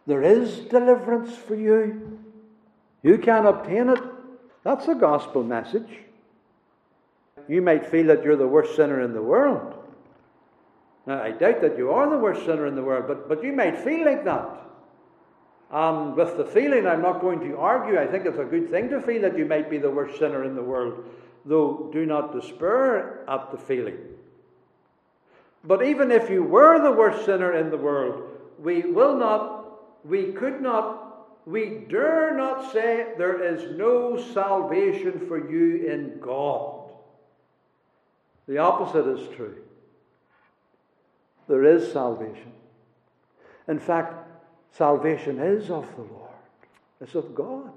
There 0.08 0.24
is 0.24 0.60
deliverance 0.60 1.36
for 1.36 1.56
you. 1.56 2.20
You 3.04 3.18
can 3.18 3.46
obtain 3.46 3.90
it. 3.90 4.00
That's 4.64 4.86
the 4.86 4.96
gospel 4.96 5.44
message. 5.44 5.90
You 7.48 7.62
might 7.62 7.86
feel 7.86 8.08
that 8.08 8.24
you're 8.24 8.36
the 8.36 8.48
worst 8.48 8.76
sinner 8.76 9.02
in 9.02 9.14
the 9.14 9.22
world. 9.22 9.74
Now, 11.06 11.22
I 11.22 11.32
doubt 11.32 11.62
that 11.62 11.78
you 11.78 11.92
are 11.92 12.10
the 12.10 12.18
worst 12.18 12.46
sinner 12.46 12.68
in 12.68 12.76
the 12.76 12.84
world, 12.84 13.06
but, 13.08 13.28
but 13.28 13.44
you 13.44 13.54
might 13.54 13.78
feel 13.78 14.06
like 14.06 14.24
that. 14.26 14.62
And 15.72 16.16
with 16.16 16.38
the 16.38 16.46
feeling, 16.46 16.86
I'm 16.86 17.02
not 17.02 17.22
going 17.22 17.40
to 17.40 17.58
argue. 17.58 17.98
I 17.98 18.06
think 18.06 18.26
it's 18.26 18.38
a 18.38 18.44
good 18.44 18.70
thing 18.70 18.90
to 18.90 19.02
feel 19.02 19.22
that 19.22 19.38
you 19.38 19.46
might 19.46 19.70
be 19.70 19.78
the 19.78 19.90
worst 19.90 20.20
sinner 20.20 20.44
in 20.44 20.54
the 20.54 20.62
world, 20.62 21.06
though 21.46 21.90
do 21.94 22.06
not 22.06 22.34
despair 22.34 23.28
at 23.28 23.52
the 23.52 23.58
feeling. 23.58 23.98
But 25.64 25.84
even 25.84 26.12
if 26.12 26.30
you 26.30 26.44
were 26.44 26.82
the 26.82 26.92
worst 26.92 27.26
sinner 27.26 27.54
in 27.54 27.70
the 27.70 27.78
world, 27.78 28.30
we 28.60 28.82
will 28.82 29.16
not, 29.16 29.61
we 30.04 30.32
could 30.32 30.62
not, 30.62 31.28
we 31.46 31.86
dare 31.90 32.36
not 32.36 32.72
say 32.72 33.14
there 33.18 33.44
is 33.44 33.78
no 33.78 34.22
salvation 34.34 35.26
for 35.28 35.52
you 35.52 35.88
in 35.92 36.20
God. 36.20 36.92
The 38.48 38.58
opposite 38.58 39.08
is 39.08 39.28
true. 39.36 39.58
There 41.48 41.64
is 41.64 41.92
salvation. 41.92 42.54
In 43.68 43.80
fact, 43.80 44.28
salvation 44.72 45.40
is 45.40 45.70
of 45.70 45.88
the 45.96 46.04
Lord, 46.04 46.32
it's 47.00 47.16
of 47.16 47.36
God. 47.36 47.72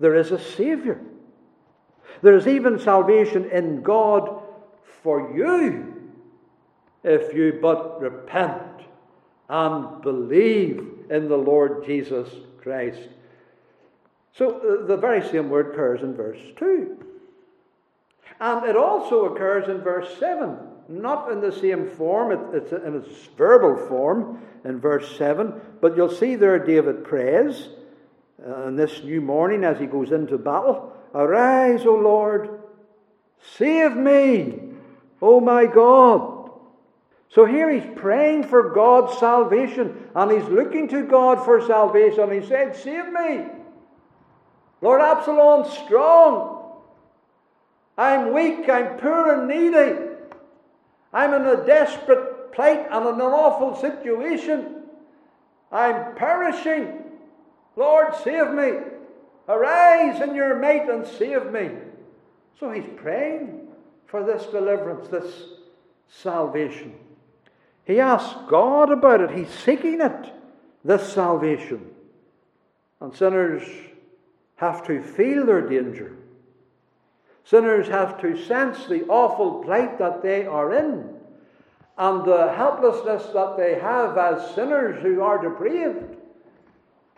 There 0.00 0.16
is 0.16 0.32
a 0.32 0.38
Savior. 0.38 1.00
There 2.22 2.36
is 2.36 2.46
even 2.46 2.78
salvation 2.78 3.50
in 3.50 3.82
God 3.82 4.42
for 5.02 5.34
you 5.36 6.12
if 7.02 7.34
you 7.34 7.58
but 7.60 8.00
repent 8.00 8.73
and 9.48 10.02
believe 10.02 11.04
in 11.10 11.28
the 11.28 11.36
Lord 11.36 11.84
Jesus 11.84 12.28
Christ. 12.60 13.08
So 14.32 14.58
uh, 14.58 14.86
the 14.86 14.96
very 14.96 15.26
same 15.28 15.50
word 15.50 15.72
occurs 15.72 16.02
in 16.02 16.14
verse 16.14 16.40
2. 16.56 17.04
And 18.40 18.66
it 18.66 18.76
also 18.76 19.26
occurs 19.26 19.68
in 19.68 19.80
verse 19.80 20.18
7, 20.18 20.56
not 20.88 21.30
in 21.30 21.40
the 21.40 21.52
same 21.52 21.88
form, 21.88 22.54
it's 22.54 22.72
in 22.72 22.96
its 22.96 23.28
verbal 23.36 23.76
form 23.86 24.40
in 24.64 24.80
verse 24.80 25.16
7, 25.16 25.52
but 25.80 25.96
you'll 25.96 26.10
see 26.10 26.34
there 26.34 26.58
David 26.58 27.04
prays 27.04 27.68
uh, 28.44 28.70
this 28.70 29.04
new 29.04 29.20
morning 29.20 29.62
as 29.62 29.78
he 29.78 29.86
goes 29.86 30.10
into 30.10 30.36
battle 30.36 30.92
Arise, 31.14 31.86
O 31.86 31.94
Lord, 31.94 32.58
save 33.56 33.96
me, 33.96 34.58
O 35.22 35.38
my 35.38 35.66
God. 35.66 36.33
So 37.34 37.44
here 37.44 37.68
he's 37.68 37.90
praying 37.96 38.44
for 38.44 38.70
God's 38.70 39.18
salvation 39.18 40.08
and 40.14 40.30
he's 40.30 40.48
looking 40.48 40.86
to 40.88 41.02
God 41.02 41.44
for 41.44 41.60
salvation. 41.66 42.30
He 42.30 42.46
said, 42.46 42.76
Save 42.76 43.12
me. 43.12 43.46
Lord 44.80 45.00
Absalom's 45.00 45.76
strong. 45.76 46.52
I'm 47.98 48.32
weak, 48.32 48.68
I'm 48.68 48.98
poor 48.98 49.34
and 49.34 49.48
needy. 49.48 50.10
I'm 51.12 51.34
in 51.34 51.46
a 51.46 51.66
desperate 51.66 52.52
plight 52.52 52.86
and 52.90 53.06
in 53.08 53.14
an 53.14 53.20
awful 53.20 53.74
situation. 53.80 54.82
I'm 55.72 56.14
perishing. 56.14 57.02
Lord, 57.74 58.14
save 58.22 58.52
me. 58.52 58.74
Arise 59.48 60.20
in 60.20 60.36
your 60.36 60.60
might 60.60 60.88
and 60.88 61.04
save 61.04 61.50
me. 61.50 61.70
So 62.60 62.70
he's 62.70 62.88
praying 62.94 63.66
for 64.06 64.24
this 64.24 64.46
deliverance, 64.46 65.08
this 65.08 65.48
salvation. 66.08 66.94
He 67.84 68.00
asks 68.00 68.34
God 68.48 68.90
about 68.90 69.20
it. 69.20 69.30
He's 69.30 69.50
seeking 69.50 70.00
it, 70.00 70.32
this 70.84 71.12
salvation. 71.12 71.90
And 73.00 73.14
sinners 73.14 73.62
have 74.56 74.86
to 74.86 75.02
feel 75.02 75.44
their 75.44 75.68
danger. 75.68 76.16
Sinners 77.44 77.88
have 77.88 78.20
to 78.22 78.42
sense 78.44 78.86
the 78.86 79.04
awful 79.04 79.62
plight 79.62 79.98
that 79.98 80.22
they 80.22 80.46
are 80.46 80.72
in 80.72 81.14
and 81.96 82.24
the 82.24 82.52
helplessness 82.52 83.24
that 83.34 83.56
they 83.56 83.78
have 83.78 84.18
as 84.18 84.54
sinners 84.54 85.00
who 85.02 85.22
are 85.22 85.40
depraved, 85.40 86.16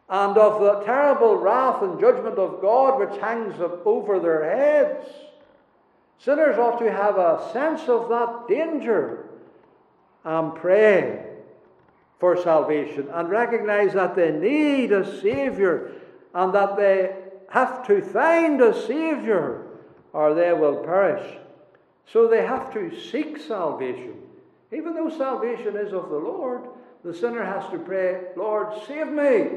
and 0.09 0.37
of 0.37 0.61
the 0.61 0.85
terrible 0.85 1.37
wrath 1.37 1.83
and 1.83 1.99
judgment 1.99 2.39
of 2.39 2.61
God 2.61 2.99
which 2.99 3.21
hangs 3.21 3.55
over 3.85 4.21
their 4.21 4.45
heads. 4.45 5.07
Sinners 6.19 6.59
ought 6.59 6.79
to 6.79 6.93
have 6.93 7.17
a 7.17 7.51
sense 7.53 7.89
of 7.89 8.09
that 8.09 8.47
danger 8.49 9.26
and 10.27 10.55
pray 10.57 11.25
for 12.19 12.37
salvation 12.37 13.09
and 13.13 13.31
recognize 13.31 13.93
that 13.93 14.17
they 14.17 14.33
need 14.33 14.91
a 14.91 15.21
Savior 15.21 15.93
and 16.35 16.53
that 16.53 16.77
they 16.77 17.15
have 17.51 17.87
to 17.87 18.03
find 18.03 18.61
a 18.61 18.75
Savior 18.87 19.63
or 20.13 20.35
they 20.35 20.53
will 20.53 20.83
perish. 20.83 21.39
So 22.13 22.27
they 22.27 22.45
have 22.45 22.73
to 22.75 22.91
seek 23.11 23.39
salvation. 23.39 24.15
Even 24.73 24.95
though 24.95 25.11
salvation 25.11 25.77
is 25.77 25.93
of 25.93 26.11
the 26.11 26.17
Lord, 26.17 26.63
the 27.05 27.15
sinner 27.15 27.45
has 27.45 27.71
to 27.71 27.79
pray, 27.79 28.23
Lord, 28.37 28.73
save 28.89 29.09
me. 29.09 29.49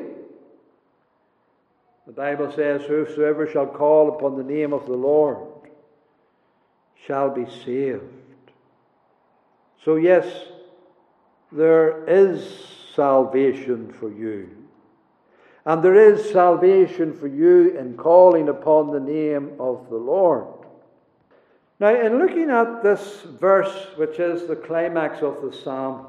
The 2.06 2.14
Bible 2.14 2.52
says, 2.52 2.84
Whosoever 2.84 3.48
shall 3.48 3.68
call 3.68 4.10
upon 4.10 4.38
the 4.38 4.44
name 4.44 4.74
of 4.74 4.86
the 4.86 4.94
Lord 4.94 5.40
shall 7.08 7.32
be 7.32 7.46
saved. 7.66 8.04
So, 9.84 9.96
yes, 9.96 10.26
there 11.52 12.04
is 12.08 12.68
salvation 12.96 13.94
for 13.94 14.12
you. 14.12 14.50
And 15.66 15.84
there 15.84 15.96
is 15.96 16.32
salvation 16.32 17.14
for 17.14 17.28
you 17.28 17.78
in 17.78 17.96
calling 17.96 18.50
upon 18.50 18.92
the 18.92 19.00
name 19.00 19.54
of 19.60 19.90
the 19.90 19.98
Lord. 19.98 20.48
Now, 21.80 21.96
in 21.96 22.20
looking 22.20 22.50
at 22.50 22.84
this 22.84 23.22
verse, 23.22 23.88
which 23.96 24.20
is 24.20 24.48
the 24.48 24.56
climax 24.56 25.22
of 25.22 25.42
the 25.42 25.56
psalm, 25.56 26.08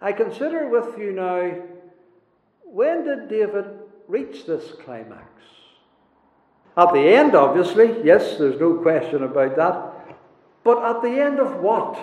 I 0.00 0.12
consider 0.12 0.68
with 0.68 0.98
you 0.98 1.12
now 1.12 1.52
when 2.64 3.04
did 3.04 3.28
David 3.28 3.66
reach 4.06 4.46
this 4.46 4.72
climax? 4.84 5.26
At 6.76 6.92
the 6.92 7.00
end, 7.00 7.34
obviously, 7.34 7.96
yes, 8.04 8.38
there's 8.38 8.60
no 8.60 8.74
question 8.74 9.24
about 9.24 9.56
that. 9.56 10.16
But 10.62 10.84
at 10.84 11.02
the 11.02 11.20
end 11.20 11.40
of 11.40 11.60
what? 11.60 11.98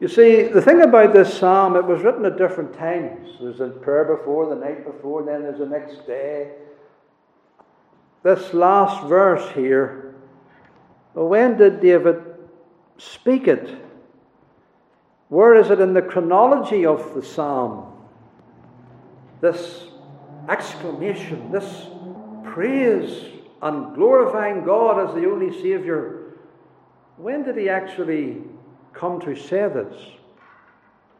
You 0.00 0.08
see, 0.08 0.44
the 0.44 0.62
thing 0.62 0.80
about 0.80 1.12
this 1.12 1.38
psalm, 1.38 1.76
it 1.76 1.84
was 1.84 2.02
written 2.02 2.24
at 2.24 2.38
different 2.38 2.72
times. 2.72 3.36
There's 3.38 3.60
a 3.60 3.68
prayer 3.68 4.16
before, 4.16 4.48
the 4.48 4.54
night 4.54 4.86
before, 4.86 5.22
then 5.22 5.42
there's 5.42 5.58
the 5.58 5.66
next 5.66 6.06
day. 6.06 6.52
This 8.22 8.54
last 8.54 9.06
verse 9.06 9.46
here, 9.52 10.14
when 11.12 11.58
did 11.58 11.80
David 11.80 12.22
speak 12.96 13.46
it? 13.46 13.76
Where 15.28 15.54
is 15.54 15.70
it 15.70 15.80
in 15.80 15.92
the 15.92 16.02
chronology 16.02 16.86
of 16.86 17.14
the 17.14 17.22
psalm? 17.22 17.92
This 19.42 19.84
exclamation, 20.48 21.52
this 21.52 21.88
praise 22.44 23.26
and 23.60 23.94
glorifying 23.94 24.64
God 24.64 25.08
as 25.08 25.14
the 25.14 25.30
only 25.30 25.52
Saviour. 25.52 26.36
When 27.16 27.42
did 27.42 27.58
he 27.58 27.68
actually 27.68 28.42
come 28.92 29.20
to 29.20 29.36
say 29.36 29.68
this. 29.68 29.96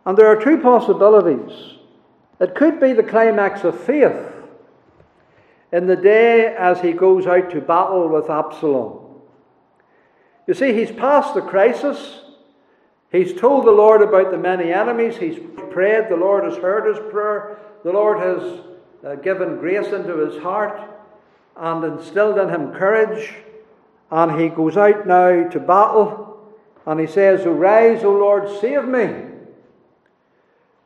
And 0.07 0.17
there 0.17 0.27
are 0.27 0.43
two 0.43 0.59
possibilities. 0.59 1.77
It 2.41 2.55
could 2.55 2.81
be 2.81 2.93
the 2.93 3.03
climax 3.03 3.65
of 3.65 3.79
faith 3.79 4.17
in 5.73 5.87
the 5.87 5.97
day 5.97 6.55
as 6.59 6.81
he 6.81 6.93
goes 6.93 7.27
out 7.27 7.51
to 7.51 7.61
battle 7.61 8.09
with 8.09 8.31
Absalom. 8.31 9.01
You 10.47 10.55
see, 10.55 10.73
he's 10.73 10.91
past 10.91 11.35
the 11.35 11.43
crisis. 11.43 12.21
He's 13.13 13.35
told 13.35 13.67
the 13.67 13.73
Lord 13.73 14.03
about 14.03 14.31
the 14.31 14.39
many 14.39 14.73
enemies. 14.73 15.17
He's 15.17 15.39
prayed. 15.71 16.09
The 16.09 16.17
Lord 16.17 16.45
has 16.45 16.57
heard 16.57 16.87
his 16.87 17.13
prayer. 17.13 17.59
The 17.85 17.93
Lord 17.93 18.19
has 18.19 18.61
uh, 19.05 19.15
given 19.17 19.59
grace 19.59 19.93
into 19.93 20.17
his 20.17 20.43
heart 20.43 20.81
and 21.57 21.85
instilled 21.85 22.39
in 22.39 22.49
him 22.49 22.73
courage. 22.73 23.35
And 24.11 24.41
he 24.41 24.49
goes 24.49 24.77
out 24.77 25.07
now 25.07 25.49
to 25.49 25.61
battle. 25.61 26.30
And 26.91 26.99
he 26.99 27.07
says, 27.07 27.47
Arise, 27.47 28.03
O 28.03 28.11
Lord, 28.11 28.51
save 28.61 28.85
me. 28.85 29.15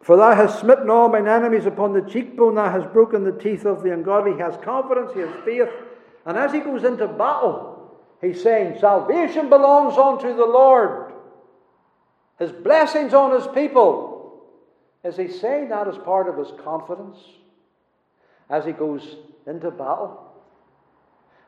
For 0.02 0.18
thou 0.18 0.34
hast 0.34 0.60
smitten 0.60 0.90
all 0.90 1.08
mine 1.08 1.26
enemies 1.26 1.64
upon 1.64 1.94
the 1.94 2.02
cheekbone, 2.02 2.56
thou 2.56 2.70
hast 2.70 2.92
broken 2.92 3.24
the 3.24 3.32
teeth 3.32 3.64
of 3.64 3.82
the 3.82 3.90
ungodly. 3.90 4.32
He 4.34 4.38
has 4.38 4.54
confidence, 4.62 5.12
he 5.14 5.20
has 5.20 5.34
faith. 5.46 5.70
And 6.26 6.36
as 6.36 6.52
he 6.52 6.60
goes 6.60 6.84
into 6.84 7.08
battle, 7.08 7.96
he's 8.20 8.42
saying, 8.42 8.80
Salvation 8.80 9.48
belongs 9.48 9.96
unto 9.96 10.36
the 10.36 10.44
Lord. 10.44 11.14
His 12.38 12.52
blessings 12.52 13.14
on 13.14 13.32
his 13.40 13.46
people. 13.54 14.42
Is 15.04 15.16
he 15.16 15.28
saying 15.28 15.70
that 15.70 15.88
as 15.88 15.96
part 15.96 16.28
of 16.28 16.36
his 16.36 16.52
confidence? 16.62 17.16
As 18.50 18.66
he 18.66 18.72
goes 18.72 19.16
into 19.46 19.70
battle? 19.70 20.22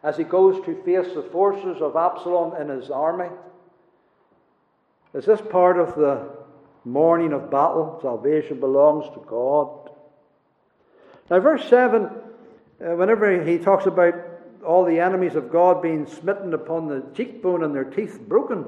As 0.02 0.16
he 0.16 0.24
goes 0.24 0.64
to 0.64 0.82
face 0.82 1.12
the 1.14 1.28
forces 1.30 1.82
of 1.82 1.94
Absalom 1.94 2.58
in 2.58 2.70
his 2.70 2.88
army? 2.90 3.28
Is 5.16 5.24
this 5.24 5.40
part 5.40 5.78
of 5.78 5.94
the 5.94 6.28
morning 6.84 7.32
of 7.32 7.50
battle? 7.50 7.98
Salvation 8.02 8.60
belongs 8.60 9.06
to 9.14 9.24
God. 9.26 9.88
Now, 11.30 11.40
verse 11.40 11.66
7, 11.70 12.04
uh, 12.04 12.94
whenever 12.96 13.42
he 13.42 13.56
talks 13.56 13.86
about 13.86 14.14
all 14.62 14.84
the 14.84 15.00
enemies 15.00 15.34
of 15.34 15.50
God 15.50 15.80
being 15.80 16.06
smitten 16.06 16.52
upon 16.52 16.88
the 16.88 17.02
cheekbone 17.14 17.64
and 17.64 17.74
their 17.74 17.84
teeth 17.84 18.20
broken, 18.28 18.66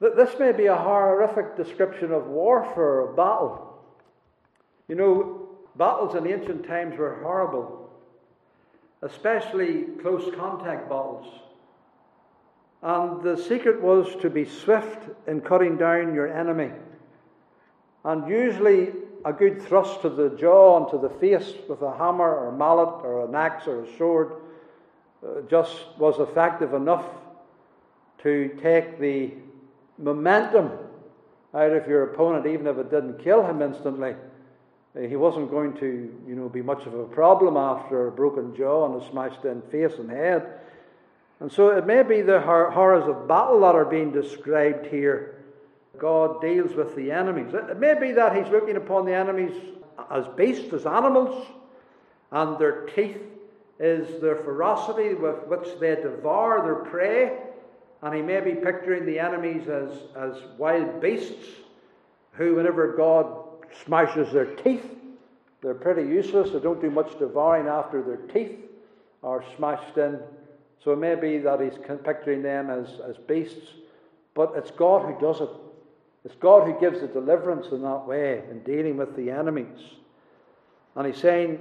this 0.00 0.36
may 0.40 0.50
be 0.50 0.66
a 0.66 0.76
horrific 0.76 1.56
description 1.56 2.10
of 2.10 2.26
warfare, 2.26 2.98
of 2.98 3.14
battle. 3.14 3.80
You 4.88 4.96
know, 4.96 5.48
battles 5.76 6.16
in 6.16 6.26
ancient 6.26 6.66
times 6.66 6.98
were 6.98 7.20
horrible, 7.22 7.88
especially 9.02 9.84
close 10.02 10.34
contact 10.34 10.88
battles. 10.88 11.32
And 12.82 13.22
the 13.22 13.36
secret 13.36 13.80
was 13.80 14.14
to 14.22 14.30
be 14.30 14.44
swift 14.44 15.08
in 15.28 15.40
cutting 15.40 15.76
down 15.76 16.14
your 16.14 16.26
enemy. 16.26 16.70
And 18.04 18.28
usually, 18.28 18.92
a 19.24 19.32
good 19.32 19.62
thrust 19.62 20.02
to 20.02 20.08
the 20.08 20.30
jaw 20.30 20.82
and 20.82 20.90
to 20.90 20.98
the 20.98 21.14
face 21.20 21.54
with 21.68 21.82
a 21.82 21.96
hammer 21.96 22.34
or 22.34 22.50
mallet 22.50 23.04
or 23.04 23.24
an 23.24 23.34
axe 23.34 23.68
or 23.68 23.84
a 23.84 23.96
sword 23.96 24.32
uh, 25.24 25.42
just 25.48 25.76
was 25.98 26.18
effective 26.18 26.74
enough 26.74 27.04
to 28.22 28.58
take 28.60 28.98
the 28.98 29.30
momentum 29.98 30.72
out 31.54 31.72
of 31.72 31.86
your 31.86 32.04
opponent, 32.04 32.46
even 32.46 32.66
if 32.66 32.78
it 32.78 32.90
didn't 32.90 33.22
kill 33.22 33.46
him 33.46 33.62
instantly. 33.62 34.16
Uh, 34.96 35.00
he 35.00 35.14
wasn't 35.16 35.50
going 35.50 35.74
to, 35.74 36.12
you 36.26 36.34
know, 36.34 36.48
be 36.48 36.62
much 36.62 36.86
of 36.86 36.94
a 36.94 37.04
problem 37.04 37.56
after 37.56 38.08
a 38.08 38.10
broken 38.10 38.54
jaw 38.56 38.86
and 38.86 39.00
a 39.00 39.10
smashed 39.10 39.44
in 39.44 39.62
face 39.70 39.98
and 39.98 40.10
head. 40.10 40.60
And 41.42 41.50
so 41.50 41.70
it 41.70 41.88
may 41.88 42.04
be 42.04 42.22
the 42.22 42.40
horrors 42.40 43.08
of 43.08 43.26
battle 43.26 43.62
that 43.62 43.74
are 43.74 43.84
being 43.84 44.12
described 44.12 44.86
here. 44.86 45.42
God 45.98 46.40
deals 46.40 46.72
with 46.76 46.94
the 46.94 47.10
enemies. 47.10 47.52
It 47.52 47.80
may 47.80 47.98
be 47.98 48.12
that 48.12 48.36
He's 48.36 48.52
looking 48.52 48.76
upon 48.76 49.06
the 49.06 49.14
enemies 49.14 49.50
as 50.08 50.24
beasts, 50.36 50.72
as 50.72 50.86
animals, 50.86 51.48
and 52.30 52.56
their 52.60 52.86
teeth 52.86 53.18
is 53.80 54.20
their 54.20 54.36
ferocity 54.36 55.14
with 55.14 55.44
which 55.48 55.80
they 55.80 55.96
devour 55.96 56.62
their 56.62 56.88
prey. 56.88 57.36
And 58.02 58.14
He 58.14 58.22
may 58.22 58.38
be 58.38 58.54
picturing 58.54 59.04
the 59.04 59.18
enemies 59.18 59.66
as, 59.66 59.90
as 60.16 60.36
wild 60.58 61.00
beasts 61.00 61.48
who, 62.34 62.54
whenever 62.54 62.96
God 62.96 63.66
smashes 63.84 64.32
their 64.32 64.54
teeth, 64.54 64.88
they're 65.60 65.74
pretty 65.74 66.08
useless. 66.08 66.52
They 66.52 66.60
don't 66.60 66.80
do 66.80 66.90
much 66.90 67.18
devouring 67.18 67.66
after 67.66 68.00
their 68.00 68.28
teeth 68.32 68.60
are 69.24 69.44
smashed 69.56 69.98
in 69.98 70.20
so 70.82 70.92
it 70.92 70.98
may 70.98 71.14
be 71.14 71.38
that 71.38 71.60
he's 71.60 71.78
picturing 72.04 72.42
them 72.42 72.70
as, 72.70 73.00
as 73.08 73.16
beasts, 73.16 73.74
but 74.34 74.52
it's 74.56 74.70
God 74.70 75.06
who 75.06 75.20
does 75.20 75.40
it. 75.40 75.48
It's 76.24 76.34
God 76.36 76.66
who 76.66 76.78
gives 76.80 77.00
the 77.00 77.08
deliverance 77.08 77.68
in 77.72 77.82
that 77.82 78.06
way 78.06 78.42
in 78.50 78.60
dealing 78.60 78.96
with 78.96 79.16
the 79.16 79.30
enemies. 79.30 79.80
And 80.96 81.06
he's 81.06 81.20
saying, 81.20 81.60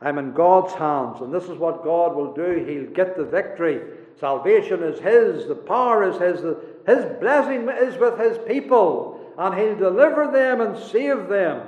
I'm 0.00 0.18
in 0.18 0.32
God's 0.32 0.74
hands, 0.74 1.20
and 1.20 1.32
this 1.32 1.44
is 1.44 1.58
what 1.58 1.84
God 1.84 2.14
will 2.14 2.34
do. 2.34 2.64
He'll 2.66 2.92
get 2.92 3.16
the 3.16 3.24
victory. 3.24 3.80
Salvation 4.20 4.82
is 4.82 5.00
His, 5.00 5.46
the 5.46 5.54
power 5.54 6.08
is 6.08 6.18
His, 6.18 6.40
His 6.86 7.04
blessing 7.18 7.68
is 7.68 7.98
with 7.98 8.18
His 8.18 8.38
people, 8.46 9.32
and 9.38 9.54
He'll 9.54 9.76
deliver 9.76 10.30
them 10.30 10.60
and 10.60 10.78
save 10.78 11.28
them. 11.28 11.66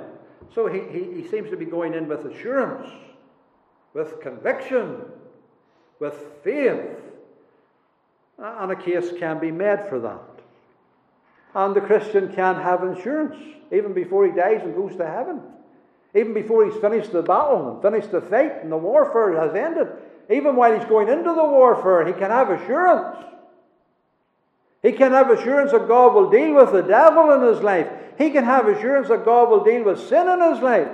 So 0.53 0.67
he, 0.67 0.81
he, 0.91 1.21
he 1.21 1.27
seems 1.27 1.49
to 1.49 1.57
be 1.57 1.65
going 1.65 1.93
in 1.93 2.07
with 2.07 2.25
assurance, 2.25 2.89
with 3.93 4.19
conviction, 4.21 5.01
with 5.99 6.15
faith. 6.43 6.81
And 8.37 8.71
a 8.71 8.75
case 8.75 9.11
can 9.19 9.39
be 9.39 9.51
made 9.51 9.87
for 9.89 9.99
that. 9.99 10.21
And 11.53 11.75
the 11.75 11.81
Christian 11.81 12.33
can 12.33 12.55
have 12.55 12.83
insurance 12.83 13.35
even 13.71 13.93
before 13.93 14.25
he 14.25 14.31
dies 14.31 14.61
and 14.63 14.75
goes 14.75 14.95
to 14.95 15.05
heaven. 15.05 15.41
Even 16.15 16.33
before 16.33 16.65
he's 16.65 16.79
finished 16.81 17.11
the 17.11 17.21
battle 17.21 17.73
and 17.73 17.81
finished 17.81 18.11
the 18.11 18.21
fight 18.21 18.63
and 18.63 18.71
the 18.71 18.77
warfare 18.77 19.39
has 19.39 19.53
ended. 19.53 19.87
Even 20.29 20.55
while 20.55 20.77
he's 20.77 20.87
going 20.87 21.09
into 21.09 21.33
the 21.33 21.43
warfare, 21.43 22.05
he 22.05 22.13
can 22.13 22.31
have 22.31 22.49
assurance. 22.49 23.25
He 24.81 24.93
can 24.93 25.11
have 25.11 25.29
assurance 25.29 25.71
that 25.71 25.87
God 25.87 26.13
will 26.13 26.29
deal 26.29 26.55
with 26.55 26.71
the 26.71 26.81
devil 26.81 27.31
in 27.31 27.41
his 27.53 27.61
life. 27.61 27.89
He 28.17 28.29
can 28.29 28.45
have 28.45 28.67
assurance 28.67 29.09
that 29.09 29.25
God 29.25 29.49
will 29.49 29.63
deal 29.63 29.83
with 29.83 30.07
sin 30.07 30.27
in 30.29 30.53
his 30.53 30.61
life. 30.61 30.87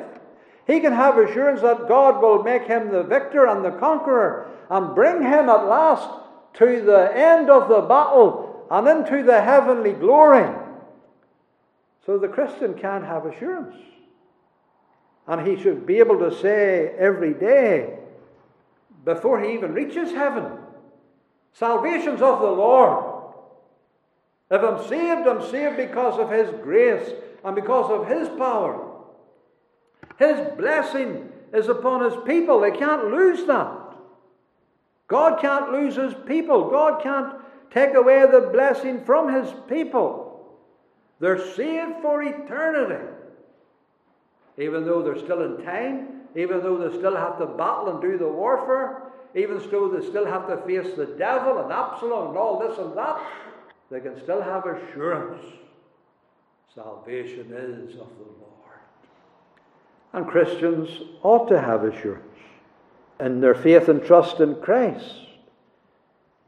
He 0.67 0.79
can 0.79 0.93
have 0.93 1.17
assurance 1.17 1.61
that 1.61 1.87
God 1.87 2.21
will 2.21 2.43
make 2.43 2.63
him 2.63 2.91
the 2.91 3.03
victor 3.03 3.45
and 3.47 3.63
the 3.63 3.71
conqueror 3.71 4.49
and 4.69 4.95
bring 4.95 5.21
him 5.21 5.49
at 5.49 5.67
last 5.67 6.09
to 6.55 6.81
the 6.81 7.11
end 7.15 7.49
of 7.49 7.69
the 7.69 7.81
battle 7.81 8.65
and 8.71 8.87
into 8.87 9.23
the 9.23 9.41
heavenly 9.41 9.93
glory. 9.93 10.49
So 12.05 12.17
the 12.17 12.27
Christian 12.27 12.73
can 12.73 13.03
have 13.03 13.25
assurance. 13.25 13.75
And 15.27 15.47
he 15.47 15.61
should 15.61 15.85
be 15.85 15.99
able 15.99 16.19
to 16.19 16.35
say 16.35 16.93
every 16.97 17.33
day, 17.33 17.99
before 19.03 19.41
he 19.41 19.53
even 19.53 19.73
reaches 19.73 20.11
heaven, 20.11 20.45
Salvation's 21.53 22.21
of 22.21 22.41
the 22.41 22.51
Lord. 22.51 23.15
If 24.51 24.61
I'm 24.61 24.87
saved, 24.87 25.27
I'm 25.27 25.41
saved 25.49 25.77
because 25.77 26.19
of 26.19 26.29
His 26.29 26.49
grace 26.61 27.11
and 27.43 27.55
because 27.55 27.89
of 27.91 28.07
His 28.07 28.27
power. 28.37 28.94
His 30.17 30.39
blessing 30.57 31.29
is 31.53 31.67
upon 31.67 32.09
His 32.09 32.21
people. 32.25 32.59
They 32.59 32.71
can't 32.71 33.11
lose 33.11 33.45
that. 33.47 33.81
God 35.07 35.39
can't 35.39 35.71
lose 35.71 35.95
His 35.95 36.13
people. 36.25 36.69
God 36.69 37.01
can't 37.01 37.35
take 37.71 37.93
away 37.93 38.25
the 38.29 38.49
blessing 38.51 39.03
from 39.05 39.33
His 39.33 39.53
people. 39.67 40.25
They're 41.19 41.53
saved 41.53 42.01
for 42.01 42.23
eternity. 42.23 43.05
Even 44.57 44.85
though 44.85 45.01
they're 45.01 45.19
still 45.19 45.43
in 45.43 45.65
time, 45.65 46.21
even 46.35 46.61
though 46.61 46.77
they 46.77 46.97
still 46.97 47.15
have 47.15 47.37
to 47.39 47.45
battle 47.45 47.89
and 47.89 48.01
do 48.01 48.17
the 48.17 48.27
warfare, 48.27 49.03
even 49.35 49.61
though 49.69 49.89
they 49.89 50.05
still 50.05 50.25
have 50.25 50.47
to 50.47 50.57
face 50.65 50.95
the 50.95 51.05
devil 51.05 51.59
and 51.59 51.71
Absalom 51.71 52.29
and 52.29 52.37
all 52.37 52.59
this 52.59 52.77
and 52.77 52.95
that, 52.97 53.21
they 53.91 53.99
can 53.99 54.19
still 54.21 54.41
have 54.41 54.65
assurance. 54.65 55.43
Salvation 56.73 57.51
is 57.51 57.91
of 57.95 58.09
the 58.17 58.25
Lord. 58.39 58.54
And 60.15 60.25
Christians 60.25 60.89
ought 61.23 61.49
to 61.49 61.59
have 61.59 61.83
assurance 61.83 62.23
in 63.19 63.41
their 63.41 63.53
faith 63.53 63.89
and 63.89 64.01
trust 64.01 64.39
in 64.39 64.55
Christ. 64.61 65.13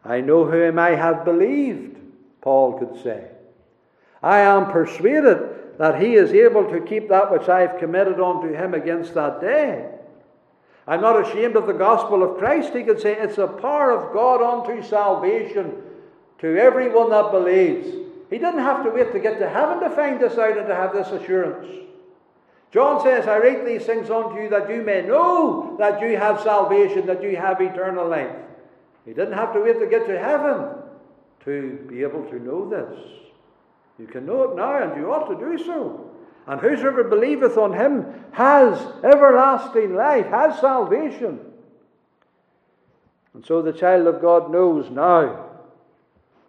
I 0.06 0.22
know 0.22 0.46
whom 0.46 0.80
I 0.80 0.92
have 0.92 1.26
believed, 1.26 1.98
Paul 2.40 2.80
could 2.80 3.04
say. 3.04 3.28
I 4.24 4.40
am 4.40 4.72
persuaded 4.72 5.78
that 5.80 6.02
he 6.02 6.16
is 6.16 6.32
able 6.32 6.72
to 6.72 6.80
keep 6.80 7.10
that 7.10 7.30
which 7.30 7.50
I 7.50 7.60
have 7.60 7.78
committed 7.78 8.22
unto 8.22 8.54
him 8.54 8.74
against 8.74 9.14
that 9.16 9.42
day. 9.42 9.90
I'm 10.88 11.02
not 11.02 11.28
ashamed 11.28 11.58
of 11.58 11.68
the 11.68 11.74
gospel 11.74 12.24
of 12.24 12.38
Christ. 12.38 12.74
He 12.74 12.84
could 12.84 13.02
say 13.02 13.18
it's 13.18 13.38
a 13.38 13.48
power 13.48 13.92
of 13.92 14.14
God 14.14 14.42
unto 14.42 14.82
salvation 14.82 15.76
to 16.40 16.58
everyone 16.58 17.10
that 17.10 17.32
believes. 17.32 17.88
He 18.30 18.38
didn't 18.38 18.60
have 18.60 18.86
to 18.86 18.92
wait 18.92 19.12
to 19.12 19.20
get 19.20 19.40
to 19.40 19.50
heaven 19.50 19.82
to 19.82 19.90
find 19.90 20.22
this 20.22 20.38
out 20.38 20.58
and 20.58 20.68
to 20.68 20.76
have 20.76 20.94
this 20.94 21.10
assurance. 21.10 21.87
John 22.72 23.02
says, 23.02 23.28
I 23.28 23.40
write 23.40 23.66
these 23.66 23.86
things 23.86 24.10
unto 24.10 24.42
you 24.42 24.50
that 24.50 24.70
you 24.70 24.82
may 24.82 25.02
know 25.02 25.76
that 25.80 26.02
you 26.02 26.18
have 26.18 26.42
salvation, 26.42 27.06
that 27.06 27.24
you 27.24 27.38
have 27.38 27.62
eternal 27.62 28.08
life. 28.08 28.36
He 29.06 29.14
didn't 29.14 29.34
have 29.34 29.54
to 29.54 29.62
wait 29.62 29.80
to 29.80 29.88
get 29.88 30.06
to 30.08 30.20
heaven 30.20 30.84
to 31.46 31.86
be 31.90 32.04
able 32.04 32.26
to 32.26 32.40
know 32.40 32.70
this. 32.70 33.00
You 33.98 34.06
can 34.06 34.26
know 34.26 34.44
it 34.44 34.56
now, 34.56 34.84
and 34.84 35.00
you 35.00 35.12
ought 35.12 35.30
to 35.30 35.40
do 35.40 35.64
so. 35.64 36.12
And 36.46 36.60
whosoever 36.60 37.06
believeth 37.06 37.58
on 37.58 37.74
him 37.74 38.06
has 38.32 38.78
everlasting 39.04 39.96
life, 39.96 40.28
has 40.28 40.60
salvation. 40.60 41.40
And 43.34 43.46
so 43.46 43.62
the 43.62 43.74
child 43.74 44.08
of 44.08 44.22
God 44.22 44.52
knows 44.52 44.90
now 44.90 45.46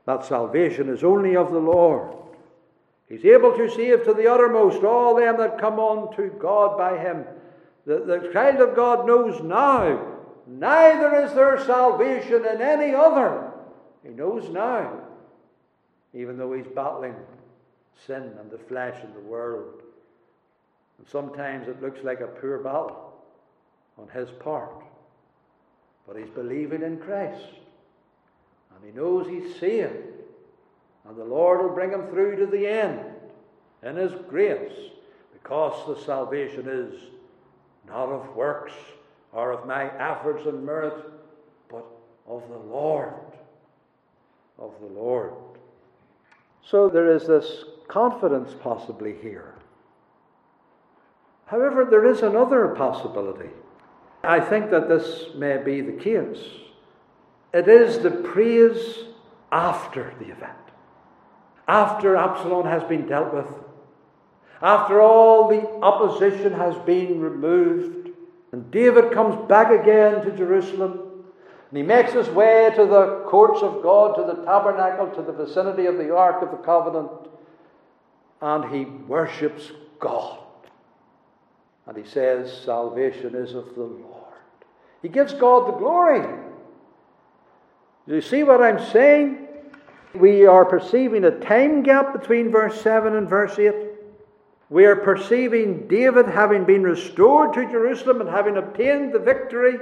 that 0.07 0.24
salvation 0.24 0.88
is 0.88 1.04
only 1.04 1.37
of 1.37 1.52
the 1.52 1.59
Lord. 1.59 2.14
He's 3.09 3.25
able 3.25 3.57
to 3.57 3.71
save 3.71 4.05
to 4.05 4.12
the 4.12 4.31
uttermost 4.31 4.85
all 4.85 5.14
them 5.16 5.38
that 5.38 5.59
come 5.59 5.79
on 5.79 6.14
to 6.16 6.29
God 6.38 6.77
by 6.77 6.99
him. 6.99 7.25
The, 7.87 8.01
the 8.01 8.31
child 8.33 8.61
of 8.61 8.77
God 8.77 9.07
knows 9.07 9.42
now, 9.42 10.16
neither 10.47 11.25
is 11.25 11.33
there 11.33 11.59
salvation 11.64 12.44
in 12.44 12.61
any 12.61 12.94
other. 12.94 13.51
He 14.03 14.11
knows 14.11 14.51
now, 14.51 15.01
even 16.12 16.37
though 16.37 16.53
he's 16.53 16.66
battling 16.66 17.14
sin 18.07 18.31
and 18.38 18.51
the 18.51 18.59
flesh 18.59 18.97
and 19.03 19.14
the 19.14 19.21
world. 19.21 19.83
And 20.99 21.09
sometimes 21.09 21.66
it 21.66 21.81
looks 21.81 22.05
like 22.05 22.21
a 22.21 22.27
poor 22.27 22.59
battle 22.59 23.14
on 23.97 24.09
his 24.09 24.29
part. 24.31 24.85
But 26.07 26.16
he's 26.16 26.31
believing 26.31 26.83
in 26.83 26.99
Christ. 26.99 27.44
And 28.75 28.85
he 28.85 28.99
knows 28.99 29.27
he's 29.27 29.59
saved. 29.59 30.17
And 31.09 31.16
the 31.16 31.25
Lord 31.25 31.62
will 31.62 31.75
bring 31.75 31.90
him 31.90 32.07
through 32.09 32.37
to 32.37 32.47
the 32.47 32.66
end 32.66 33.01
in 33.83 33.97
his 33.97 34.12
grace, 34.29 34.73
because 35.33 35.87
the 35.87 36.05
salvation 36.05 36.68
is 36.68 37.01
not 37.87 38.11
of 38.11 38.37
works 38.37 38.75
or 39.33 39.53
of 39.53 39.66
my 39.66 39.85
efforts 39.99 40.44
and 40.47 40.66
merit, 40.66 40.94
but 41.71 41.85
of 42.27 42.42
the 42.51 42.59
Lord. 42.59 43.14
Of 44.59 44.75
the 44.81 44.87
Lord. 44.87 45.33
So 46.62 46.88
there 46.88 47.14
is 47.14 47.27
this 47.27 47.64
confidence 47.87 48.55
possibly 48.61 49.14
here. 49.23 49.55
However, 51.47 51.87
there 51.87 52.05
is 52.05 52.21
another 52.21 52.68
possibility. 52.68 53.49
I 54.23 54.40
think 54.40 54.71
that 54.71 54.88
this 54.88 55.29
may 55.35 55.57
be 55.57 55.81
the 55.81 55.92
case. 55.92 56.44
It 57.55 57.68
is 57.68 58.01
the 58.01 58.11
praise 58.11 59.05
after 59.51 60.12
the 60.18 60.27
event 60.27 60.67
after 61.68 62.16
Absalom 62.16 62.66
has 62.66 62.83
been 62.85 63.07
dealt 63.07 63.33
with, 63.33 63.46
After 64.62 65.00
all 65.00 65.48
the 65.48 65.68
opposition 65.83 66.52
has 66.54 66.74
been 66.78 67.20
removed, 67.20 68.09
and 68.50 68.70
David 68.70 69.12
comes 69.12 69.46
back 69.48 69.70
again 69.70 70.24
to 70.24 70.37
Jerusalem, 70.37 71.00
and 71.70 71.76
he 71.76 71.83
makes 71.83 72.12
his 72.12 72.28
way 72.31 72.72
to 72.74 72.87
the 72.87 73.24
courts 73.26 73.62
of 73.62 73.83
God, 73.83 74.16
to 74.16 74.22
the 74.22 74.42
tabernacle, 74.44 75.11
to 75.11 75.22
the 75.22 75.33
vicinity 75.33 75.85
of 75.85 75.98
the 75.98 76.14
Ark 76.14 76.42
of 76.42 76.50
the 76.50 76.57
Covenant, 76.57 77.11
and 78.40 78.74
he 78.74 78.87
worships 78.87 79.70
God. 80.00 80.38
And 81.87 81.96
he 81.96 82.04
says, 82.04 82.52
Salvation 82.64 83.35
is 83.35 83.54
of 83.54 83.74
the 83.74 83.83
Lord. 83.83 84.14
He 85.02 85.09
gives 85.09 85.35
God 85.35 85.68
the 85.68 85.78
glory. 85.78 86.26
Do 88.09 88.14
you 88.14 88.22
see 88.22 88.42
what 88.42 88.62
I'm 88.62 88.83
saying? 88.90 89.47
We 90.14 90.47
are 90.47 90.64
perceiving 90.64 91.25
a 91.25 91.38
time 91.38 91.83
gap 91.83 92.18
between 92.18 92.51
verse 92.51 92.81
7 92.81 93.14
and 93.14 93.29
verse 93.29 93.59
8. 93.59 93.75
We 94.71 94.85
are 94.85 94.97
perceiving 94.97 95.88
David 95.88 96.27
having 96.27 96.64
been 96.64 96.83
restored 96.83 97.55
to 97.55 97.71
Jerusalem 97.71 98.21
and 98.21 98.29
having 98.29 98.57
obtained 98.57 99.12
the 99.12 99.18
victory, 99.18 99.79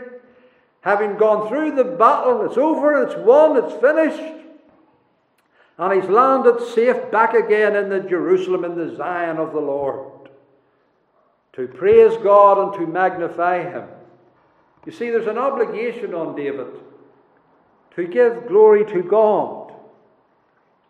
having 0.81 1.17
gone 1.17 1.49
through 1.49 1.75
the 1.75 1.85
battle. 1.85 2.45
It's 2.45 2.57
over, 2.57 3.03
it's 3.03 3.17
won, 3.17 3.57
it's 3.57 3.81
finished. 3.81 4.45
And 5.79 6.01
he's 6.01 6.11
landed 6.11 6.61
safe 6.75 7.11
back 7.11 7.35
again 7.35 7.77
in 7.77 7.89
the 7.89 8.01
Jerusalem, 8.01 8.65
in 8.65 8.77
the 8.77 8.97
Zion 8.97 9.37
of 9.37 9.53
the 9.53 9.61
Lord, 9.61 10.31
to 11.53 11.67
praise 11.67 12.17
God 12.23 12.59
and 12.59 12.75
to 12.75 12.93
magnify 12.93 13.63
Him. 13.63 13.89
You 14.87 14.93
see, 14.93 15.11
there's 15.11 15.27
an 15.27 15.37
obligation 15.37 16.15
on 16.15 16.37
David 16.37 16.69
to 17.97 18.07
give 18.07 18.47
glory 18.47 18.85
to 18.87 19.03
God 19.03 19.66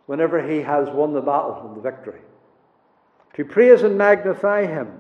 whenever 0.07 0.47
he 0.47 0.63
has 0.63 0.89
won 0.89 1.13
the 1.13 1.21
battle 1.21 1.63
and 1.67 1.77
the 1.77 1.81
victory, 1.81 2.21
to 3.37 3.45
praise 3.45 3.83
and 3.83 3.99
magnify 3.99 4.67
Him. 4.67 4.99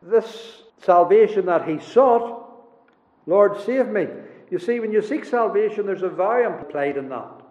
This 0.00 0.62
salvation 0.84 1.46
that 1.46 1.68
he 1.68 1.80
sought, 1.80 2.48
Lord, 3.26 3.60
save 3.62 3.88
me. 3.88 4.06
You 4.50 4.58
see, 4.58 4.80
when 4.80 4.92
you 4.92 5.02
seek 5.02 5.24
salvation, 5.24 5.86
there's 5.86 6.02
a 6.02 6.08
vow 6.08 6.58
implied 6.58 6.96
in 6.96 7.08
that. 7.08 7.42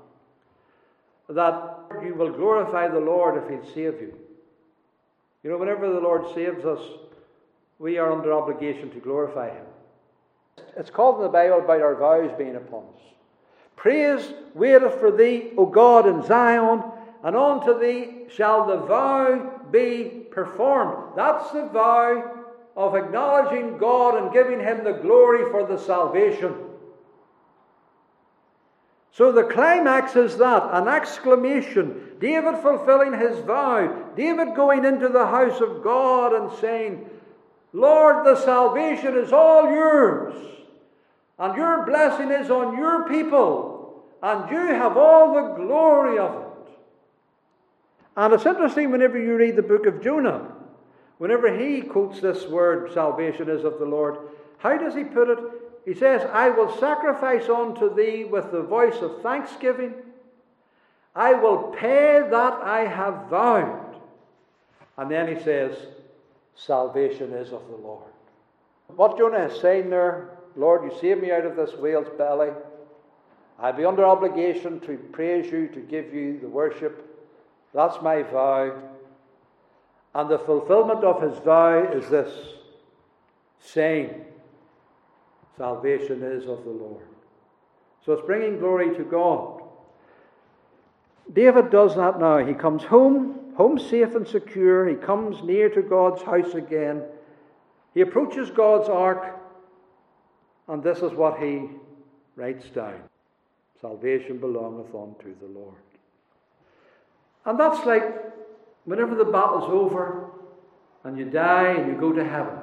That 1.30 1.80
you 2.04 2.16
will 2.16 2.32
glorify 2.32 2.88
the 2.88 3.00
Lord 3.00 3.44
if 3.44 3.50
He'll 3.50 3.74
save 3.74 4.02
you. 4.02 4.18
You 5.44 5.52
know, 5.52 5.58
whenever 5.58 5.92
the 5.92 6.00
Lord 6.00 6.34
saves 6.34 6.66
us, 6.66 6.82
we 7.78 7.98
are 7.98 8.12
under 8.12 8.34
obligation 8.34 8.90
to 8.92 9.00
glorify 9.00 9.50
Him. 9.50 9.66
It's 10.78 10.90
called 10.90 11.18
in 11.18 11.24
the 11.24 11.30
Bible 11.30 11.60
about 11.60 11.82
our 11.82 11.96
vows 11.96 12.32
being 12.38 12.56
upon 12.56 12.84
us. 12.96 13.02
Praise 13.80 14.34
waiteth 14.54 15.00
for 15.00 15.10
thee, 15.10 15.52
O 15.58 15.66
God, 15.66 16.06
in 16.06 16.22
Zion, 16.24 16.84
and 17.24 17.34
unto 17.34 17.80
thee 17.80 18.26
shall 18.30 18.68
the 18.68 18.76
vow 18.76 19.62
be 19.72 20.26
performed. 20.32 21.14
That's 21.16 21.50
the 21.52 21.66
vow 21.68 22.46
of 22.76 22.96
acknowledging 22.96 23.78
God 23.78 24.22
and 24.22 24.34
giving 24.34 24.60
Him 24.60 24.84
the 24.84 25.00
glory 25.02 25.50
for 25.50 25.66
the 25.66 25.78
salvation. 25.78 26.54
So 29.14 29.32
the 29.32 29.46
climax 29.46 30.18
is 30.18 30.38
that 30.40 30.70
an 30.74 30.90
exclamation. 30.90 32.18
David 32.20 32.58
fulfilling 32.58 33.18
his 33.18 33.40
vow. 33.40 34.12
David 34.18 34.56
going 34.56 34.84
into 34.84 35.08
the 35.08 35.26
house 35.26 35.62
of 35.62 35.82
God 35.82 36.34
and 36.34 36.60
saying, 36.60 37.10
Lord, 37.72 38.26
the 38.26 38.36
salvation 38.36 39.18
is 39.18 39.32
all 39.32 39.70
yours, 39.70 40.34
and 41.40 41.56
your 41.56 41.86
blessing 41.86 42.32
is 42.32 42.52
on 42.52 42.78
your 42.78 43.08
people, 43.08 44.04
and 44.22 44.52
you 44.52 44.58
have 44.58 44.98
all 44.98 45.34
the 45.34 45.56
glory 45.56 46.20
of 46.20 46.36
it. 46.36 46.74
And 48.18 48.34
it's 48.34 48.46
interesting 48.46 48.92
whenever 48.92 49.18
you 49.18 49.38
read 49.38 49.56
the 49.56 49.62
book 49.62 49.86
of 49.86 50.02
Jonah, 50.02 50.52
whenever 51.18 51.58
he 51.58 51.82
quotes 51.82 52.20
this 52.20 52.46
word, 52.46 52.92
salvation 52.94 53.50
is 53.50 53.64
of 53.64 53.80
the 53.80 53.86
Lord, 53.86 54.18
how 54.58 54.78
does 54.78 54.94
he 54.94 55.06
put 55.06 55.30
it? 55.30 55.40
He 55.86 55.94
says, 55.94 56.28
I 56.34 56.50
will 56.50 56.78
sacrifice 56.78 57.48
unto 57.48 57.96
thee 57.96 58.26
with 58.26 58.52
the 58.52 58.62
voice 58.62 58.98
of 59.02 59.22
thanksgiving. 59.22 59.94
I 61.16 61.34
will 61.34 61.74
pay 61.80 62.22
that 62.30 62.54
I 62.62 62.82
have 62.82 63.30
vowed. 63.30 63.96
And 64.98 65.10
then 65.10 65.34
he 65.34 65.42
says, 65.42 65.78
Salvation 66.56 67.32
is 67.32 67.54
of 67.54 67.66
the 67.70 67.78
Lord. 67.78 68.12
What 68.88 69.18
Jonah 69.18 69.46
is 69.46 69.62
saying 69.62 69.90
there, 69.90 70.39
Lord, 70.56 70.84
you 70.84 71.00
saved 71.00 71.22
me 71.22 71.32
out 71.32 71.46
of 71.46 71.56
this 71.56 71.74
whale's 71.76 72.10
belly. 72.18 72.50
I'll 73.60 73.74
be 73.74 73.86
under 73.86 74.06
obligation 74.06 74.80
to 74.82 74.98
praise 75.12 75.52
you, 75.52 75.68
to 75.70 75.80
give 75.80 76.14
you 76.14 76.40
the 76.40 76.48
worship. 76.48 77.06
That's 77.74 78.02
my 78.02 78.24
vow. 78.24 78.74
And 80.16 80.30
the 80.30 80.40
fulfillment 80.40 81.04
of 81.04 81.22
his 81.22 81.38
vow 81.40 81.92
is 81.92 82.10
this 82.10 82.32
saying, 83.60 84.26
Salvation 85.58 86.24
is 86.24 86.48
of 86.48 86.64
the 86.64 86.70
Lord. 86.70 87.06
So 88.06 88.14
it's 88.14 88.26
bringing 88.26 88.60
glory 88.60 88.96
to 88.96 89.04
God. 89.04 89.62
David 91.34 91.70
does 91.70 91.96
that 91.96 92.20
now. 92.20 92.38
He 92.38 92.54
comes 92.54 92.84
home 92.84 93.40
home 93.60 93.78
safe 93.78 94.16
and 94.16 94.26
secure. 94.26 94.88
He 94.88 94.96
comes 94.96 95.44
near 95.44 95.68
to 95.70 95.82
God's 95.82 96.22
house 96.22 96.54
again. 96.54 97.04
He 97.94 98.00
approaches 98.00 98.50
God's 98.50 98.88
ark, 98.88 99.38
and 100.70 100.84
this 100.84 101.00
is 101.00 101.12
what 101.14 101.40
he 101.40 101.68
writes 102.36 102.70
down 102.70 103.02
Salvation 103.82 104.38
belongeth 104.38 104.94
unto 104.94 105.34
the 105.40 105.48
Lord. 105.48 105.76
And 107.46 107.60
that's 107.60 107.86
like 107.86 108.04
whenever 108.86 109.16
the 109.16 109.26
battle's 109.26 109.70
over 109.70 110.30
and 111.04 111.18
you 111.18 111.26
die 111.26 111.72
and 111.72 111.88
you 111.88 111.98
go 111.98 112.12
to 112.12 112.24
heaven. 112.24 112.60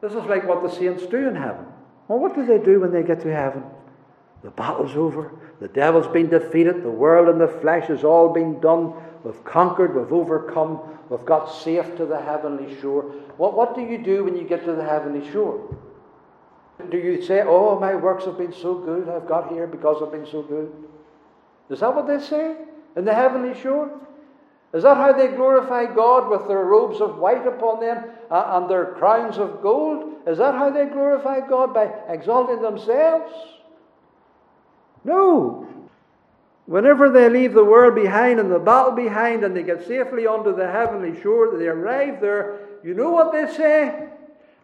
This 0.00 0.12
is 0.12 0.24
like 0.26 0.46
what 0.46 0.62
the 0.62 0.70
saints 0.70 1.04
do 1.06 1.28
in 1.28 1.34
heaven. 1.34 1.66
Well, 2.08 2.20
what 2.20 2.34
do 2.34 2.46
they 2.46 2.58
do 2.58 2.80
when 2.80 2.92
they 2.92 3.02
get 3.02 3.20
to 3.22 3.34
heaven? 3.34 3.64
The 4.42 4.50
battle's 4.50 4.96
over. 4.96 5.32
The 5.60 5.68
devil's 5.68 6.06
been 6.06 6.30
defeated. 6.30 6.82
The 6.82 6.90
world 6.90 7.28
and 7.28 7.40
the 7.40 7.48
flesh 7.60 7.88
has 7.88 8.04
all 8.04 8.32
been 8.32 8.60
done. 8.60 8.94
We've 9.24 9.44
conquered. 9.44 9.94
We've 9.94 10.12
overcome. 10.12 10.80
We've 11.10 11.26
got 11.26 11.52
safe 11.52 11.96
to 11.96 12.06
the 12.06 12.20
heavenly 12.20 12.80
shore. 12.80 13.02
What, 13.36 13.56
what 13.56 13.74
do 13.74 13.82
you 13.82 13.98
do 13.98 14.24
when 14.24 14.36
you 14.36 14.44
get 14.44 14.64
to 14.64 14.72
the 14.72 14.84
heavenly 14.84 15.30
shore? 15.32 15.76
Do 16.90 16.96
you 16.96 17.22
say, 17.22 17.42
Oh, 17.44 17.78
my 17.78 17.94
works 17.94 18.24
have 18.24 18.38
been 18.38 18.52
so 18.52 18.74
good. 18.74 19.08
I've 19.08 19.28
got 19.28 19.50
here 19.52 19.66
because 19.66 20.02
I've 20.02 20.12
been 20.12 20.26
so 20.26 20.42
good? 20.42 20.72
Is 21.68 21.80
that 21.80 21.94
what 21.94 22.06
they 22.06 22.18
say 22.18 22.56
in 22.96 23.04
the 23.04 23.14
heavenly 23.14 23.58
shore? 23.60 23.90
Is 24.72 24.84
that 24.84 24.96
how 24.96 25.12
they 25.12 25.28
glorify 25.28 25.92
God 25.92 26.30
with 26.30 26.46
their 26.46 26.64
robes 26.64 27.00
of 27.00 27.18
white 27.18 27.46
upon 27.46 27.80
them 27.80 28.04
uh, 28.30 28.44
and 28.54 28.70
their 28.70 28.94
crowns 28.94 29.36
of 29.36 29.62
gold? 29.62 30.14
Is 30.26 30.38
that 30.38 30.54
how 30.54 30.70
they 30.70 30.86
glorify 30.86 31.40
God 31.40 31.74
by 31.74 31.92
exalting 32.08 32.62
themselves? 32.62 33.32
No. 35.04 35.66
Whenever 36.66 37.10
they 37.10 37.28
leave 37.28 37.52
the 37.52 37.64
world 37.64 37.96
behind 37.96 38.38
and 38.38 38.50
the 38.50 38.60
battle 38.60 38.92
behind 38.92 39.42
and 39.42 39.56
they 39.56 39.64
get 39.64 39.86
safely 39.88 40.26
onto 40.26 40.54
the 40.54 40.70
heavenly 40.70 41.20
shore, 41.20 41.56
they 41.58 41.66
arrive 41.66 42.20
there, 42.20 42.60
you 42.84 42.94
know 42.94 43.10
what 43.10 43.32
they 43.32 43.52
say? 43.52 44.08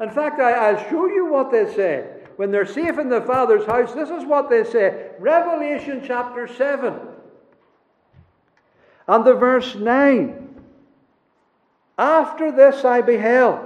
In 0.01 0.11
fact, 0.11 0.41
I, 0.41 0.73
will 0.73 0.91
show 0.91 1.07
you 1.07 1.27
what 1.27 1.51
they 1.51 1.73
say. 1.73 2.11
When 2.37 2.51
they're 2.51 2.67
safe 2.67 2.99
in 2.99 3.09
the 3.09 3.23
Father's 3.23 3.65
house, 3.65 3.95
this 3.95 4.11
is 4.11 4.25
what 4.25 4.51
they 4.51 4.63
say. 4.65 5.11
Revelation 5.19 6.03
chapter 6.05 6.47
7 6.47 6.95
and 9.09 9.25
the 9.25 9.35
verse 9.35 9.75
9. 9.75 10.43
After 11.99 12.53
this 12.53 12.85
I 12.85 13.01
beheld, 13.01 13.65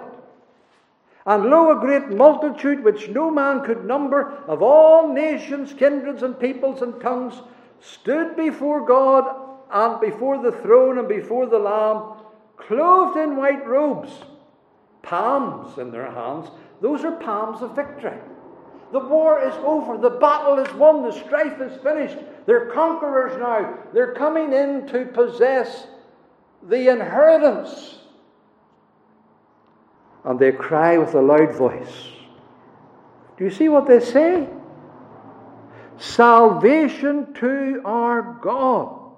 and 1.26 1.44
lo, 1.44 1.76
a 1.76 1.80
great 1.80 2.08
multitude 2.08 2.82
which 2.82 3.08
no 3.08 3.30
man 3.30 3.64
could 3.64 3.84
number, 3.84 4.32
of 4.46 4.62
all 4.62 5.12
nations, 5.12 5.72
kindreds, 5.72 6.22
and 6.22 6.38
peoples 6.38 6.82
and 6.82 7.00
tongues, 7.00 7.40
stood 7.80 8.36
before 8.36 8.86
God 8.86 9.48
and 9.70 10.00
before 10.00 10.42
the 10.42 10.52
throne 10.52 10.98
and 10.98 11.08
before 11.08 11.46
the 11.46 11.58
Lamb, 11.58 12.20
clothed 12.56 13.18
in 13.18 13.36
white 13.36 13.66
robes, 13.66 14.10
palms 15.02 15.78
in 15.78 15.90
their 15.90 16.10
hands. 16.10 16.48
Those 16.80 17.04
are 17.04 17.12
palms 17.12 17.62
of 17.62 17.74
victory. 17.74 18.18
The 18.92 19.00
war 19.00 19.40
is 19.42 19.54
over. 19.64 19.96
The 19.96 20.18
battle 20.18 20.58
is 20.58 20.72
won. 20.74 21.02
The 21.02 21.12
strife 21.12 21.60
is 21.60 21.80
finished. 21.82 22.16
They're 22.46 22.66
conquerors 22.66 23.38
now. 23.38 23.78
They're 23.92 24.14
coming 24.14 24.52
in 24.52 24.86
to 24.88 25.06
possess 25.06 25.86
the 26.68 26.90
inheritance 26.90 28.00
and 30.24 30.38
they 30.38 30.52
cry 30.52 30.98
with 30.98 31.14
a 31.14 31.20
loud 31.20 31.54
voice. 31.54 32.08
Do 33.38 33.44
you 33.44 33.50
see 33.50 33.68
what 33.68 33.86
they 33.86 34.00
say? 34.00 34.48
Salvation 35.96 37.32
to 37.34 37.80
our 37.84 38.38
God, 38.42 39.12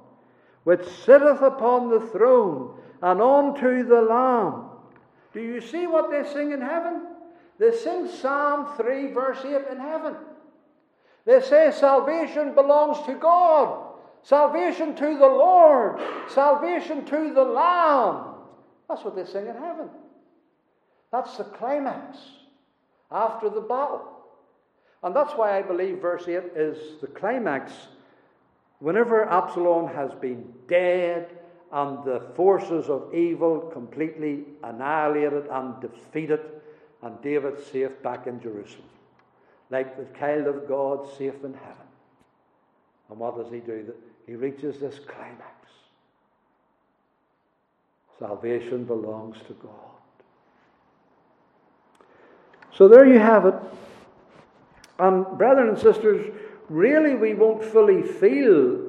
which 0.64 0.85
sitteth 1.05 1.42
upon 1.42 1.90
the 1.90 2.01
throne, 2.01 2.77
and 3.03 3.21
unto 3.21 3.85
the 3.85 4.03
Lamb. 4.03 4.66
Do 5.33 5.40
you 5.40 5.61
see 5.61 5.87
what 5.87 6.11
they 6.11 6.29
sing 6.31 6.53
in 6.53 6.61
heaven? 6.61 7.07
They 7.59 7.73
sing 7.73 8.09
Psalm 8.09 8.77
3, 8.77 9.12
verse 9.12 9.38
8 9.45 9.73
in 9.73 9.79
heaven. 9.79 10.16
They 11.25 11.40
say 11.40 11.71
salvation 11.71 12.55
belongs 12.55 13.05
to 13.07 13.14
God. 13.14 13.88
salvation 14.23 14.95
to 14.95 15.18
the 15.18 15.27
Lord, 15.27 16.01
salvation 16.29 17.05
to 17.07 17.33
the 17.35 17.45
Lamb. 17.45 18.35
That's 18.88 19.05
what 19.05 19.16
they 19.16 19.25
sing 19.25 19.47
in 19.47 19.57
heaven. 19.57 19.88
That's 21.11 21.37
the 21.37 21.45
climax 21.45 22.18
after 23.11 23.49
the 23.49 23.61
battle. 23.61 24.09
And 25.03 25.14
that's 25.14 25.33
why 25.33 25.59
I 25.59 25.62
believe 25.62 25.99
verse 25.99 26.29
8 26.29 26.53
is 26.55 27.01
the 27.01 27.09
climax. 27.09 27.73
Whenever 28.79 29.29
Absalom 29.29 29.88
has 29.88 30.12
been 30.14 30.53
dead 30.68 31.38
and 31.73 32.05
the 32.05 32.21
forces 32.37 32.89
of 32.91 33.15
evil 33.15 33.59
completely 33.73 34.45
annihilated 34.63 35.47
and 35.51 35.81
defeated, 35.81 36.41
and 37.03 37.21
David 37.23 37.59
safe 37.73 38.03
back 38.03 38.27
in 38.27 38.41
Jerusalem, 38.41 38.89
like 39.71 39.97
the 39.97 40.19
child 40.19 40.47
of 40.47 40.69
God 40.69 41.09
safe 41.17 41.43
in 41.43 41.55
heaven. 41.55 41.89
And 43.09 43.19
what 43.19 43.37
does 43.37 43.51
he 43.51 43.61
do? 43.61 43.93
He 44.27 44.35
reaches 44.35 44.79
this 44.79 44.99
climax. 44.99 45.69
Salvation 48.19 48.85
belongs 48.85 49.39
to 49.49 49.55
God. 49.55 49.73
So 52.75 52.87
there 52.87 53.07
you 53.07 53.19
have 53.19 53.47
it. 53.47 53.55
And, 54.99 55.27
brethren 55.37 55.71
and 55.71 55.79
sisters, 55.79 56.33
really 56.69 57.15
we 57.15 57.35
won't 57.35 57.65
fully 57.65 58.03
feel 58.03 58.82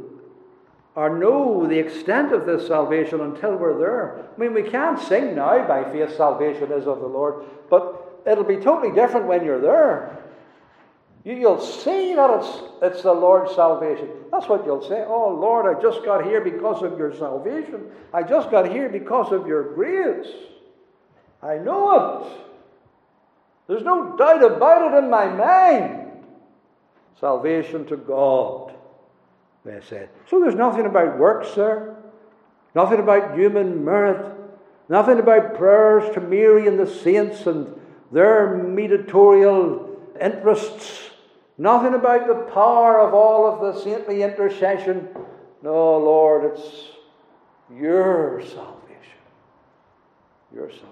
or 0.96 1.18
know 1.18 1.66
the 1.66 1.80
extent 1.80 2.32
of 2.32 2.46
this 2.46 2.68
salvation 2.68 3.22
until 3.22 3.56
we're 3.56 3.78
there. 3.78 4.26
I 4.36 4.40
mean, 4.40 4.54
we 4.54 4.64
can't 4.64 5.00
sing 5.00 5.36
now, 5.36 5.68
by 5.68 5.84
faith, 5.92 6.16
salvation 6.16 6.72
is 6.72 6.88
of 6.88 7.00
the 7.00 7.08
Lord, 7.08 7.46
but 7.70 8.22
it'll 8.28 8.44
be 8.44 8.58
totally 8.58 8.94
different 8.94 9.26
when 9.26 9.44
you're 9.44 9.62
there. 9.62 10.20
You'll 11.26 11.62
see 11.62 12.16
that 12.16 12.30
it's, 12.40 12.62
it's 12.82 13.04
the 13.04 13.14
Lord's 13.14 13.56
salvation. 13.56 14.10
That's 14.30 14.48
what 14.50 14.66
you'll 14.66 14.88
say. 14.88 15.06
Oh, 15.08 15.30
Lord, 15.30 15.74
I 15.74 15.82
just 15.82 16.04
got 16.04 16.26
here 16.26 16.42
because 16.42 16.84
of 16.84 16.98
your 16.98 17.16
salvation. 17.16 17.86
I 18.14 18.24
just 18.24 18.52
got 18.52 18.70
here 18.70 18.90
because 18.90 19.32
of 19.32 19.48
your 19.48 19.74
grace. 19.74 20.28
I 21.42 21.58
know 21.58 22.26
it. 22.26 22.44
There's 23.68 23.84
no 23.84 24.18
doubt 24.18 24.44
about 24.44 24.94
it 24.94 24.98
in 24.98 25.10
my 25.10 25.28
mind. 25.28 26.12
Salvation 27.20 27.86
to 27.86 27.96
God, 27.96 28.74
they 29.66 29.80
said. 29.88 30.10
So 30.30 30.40
there's 30.40 30.56
nothing 30.56 30.86
about 30.86 31.18
works, 31.18 31.50
sir. 31.50 31.96
Nothing 32.76 33.00
about 33.00 33.38
human 33.38 33.84
merit. 33.86 34.36
Nothing 34.90 35.20
about 35.20 35.56
prayers 35.56 36.14
to 36.16 36.22
Mary 36.22 36.68
and 36.68 36.80
the 36.80 36.88
saints 36.88 37.48
and 37.48 37.80
their 38.12 38.58
mediatorial 38.58 39.98
interests. 40.20 41.10
Nothing 41.58 41.94
about 41.94 42.28
the 42.28 42.52
power 42.52 43.00
of 43.00 43.14
all 43.14 43.48
of 43.48 43.62
the 43.62 43.82
saintly 43.82 44.24
intercession. 44.24 45.10
No, 45.62 45.98
Lord, 45.98 46.52
it's 46.52 46.90
your 47.72 48.42
salvation. 48.42 49.22
Your 50.54 50.70
salvation. 50.70 50.90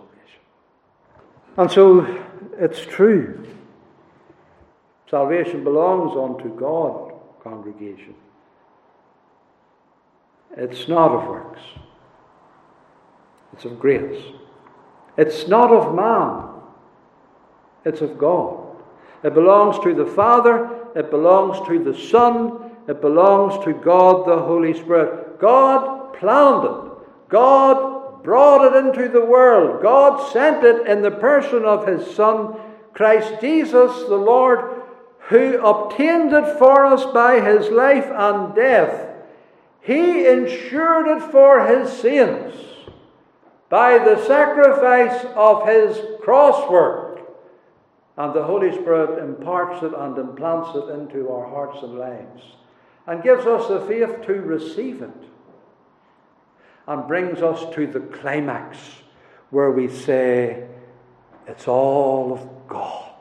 And 1.58 1.70
so 1.70 2.24
it's 2.58 2.86
true. 2.86 3.46
Salvation 5.10 5.64
belongs 5.66 6.16
unto 6.16 6.56
God, 6.56 7.14
congregation. 7.44 8.16
It's 10.58 10.88
not 10.88 11.12
of 11.12 11.28
works, 11.28 11.62
it's 13.54 13.66
of 13.66 13.80
grace. 13.80 14.22
It's 15.18 15.48
not 15.48 15.72
of 15.72 15.94
man, 15.94 16.62
it's 17.86 18.02
of 18.02 18.18
God. 18.18 18.78
It 19.24 19.34
belongs 19.34 19.78
to 19.84 19.94
the 19.94 20.06
Father, 20.06 20.70
it 20.96 21.12
belongs 21.12 21.66
to 21.68 21.84
the 21.84 21.98
Son, 21.98 22.72
it 22.88 23.02
belongs 23.02 23.64
to 23.66 23.74
God 23.74 24.28
the 24.28 24.40
Holy 24.40 24.74
Spirit. 24.74 25.40
God 25.40 26.14
planned 26.14 26.66
it, 26.66 27.30
God 27.30 28.24
brought 28.24 28.74
it 28.74 28.86
into 28.86 29.10
the 29.10 29.26
world, 29.26 29.82
God 29.82 30.32
sent 30.32 30.64
it 30.64 30.88
in 30.88 31.02
the 31.02 31.12
person 31.12 31.66
of 31.66 31.88
His 31.88 32.16
Son, 32.16 32.56
Christ 32.94 33.40
Jesus 33.42 33.92
the 34.08 34.16
Lord, 34.16 34.82
who 35.30 35.60
obtained 35.60 36.34
it 36.34 36.58
for 36.58 36.86
us 36.86 37.06
by 37.14 37.40
His 37.42 37.70
life 37.70 38.08
and 38.08 38.56
death. 38.56 39.11
He 39.82 40.28
ensured 40.28 41.08
it 41.08 41.32
for 41.32 41.66
His 41.66 41.92
saints 41.92 42.58
by 43.70 43.98
the 43.98 44.24
sacrifice 44.26 45.26
of 45.36 45.68
His 45.68 46.00
cross 46.22 46.70
work. 46.70 47.20
And 48.18 48.34
the 48.34 48.44
Holy 48.44 48.72
Spirit 48.72 49.24
imparts 49.24 49.82
it 49.84 49.94
and 49.98 50.18
implants 50.18 50.76
it 50.76 50.90
into 50.94 51.30
our 51.30 51.48
hearts 51.48 51.82
and 51.82 51.98
lives 51.98 52.44
and 53.08 53.24
gives 53.24 53.46
us 53.46 53.68
the 53.68 53.80
faith 53.82 54.26
to 54.28 54.34
receive 54.34 55.02
it 55.02 55.10
and 56.88 57.08
brings 57.08 57.42
us 57.42 57.74
to 57.74 57.88
the 57.88 58.00
climax 58.00 58.78
where 59.50 59.72
we 59.72 59.88
say, 59.88 60.68
It's 61.48 61.68
all 61.68 62.34
of 62.34 62.68
God. 62.68 63.12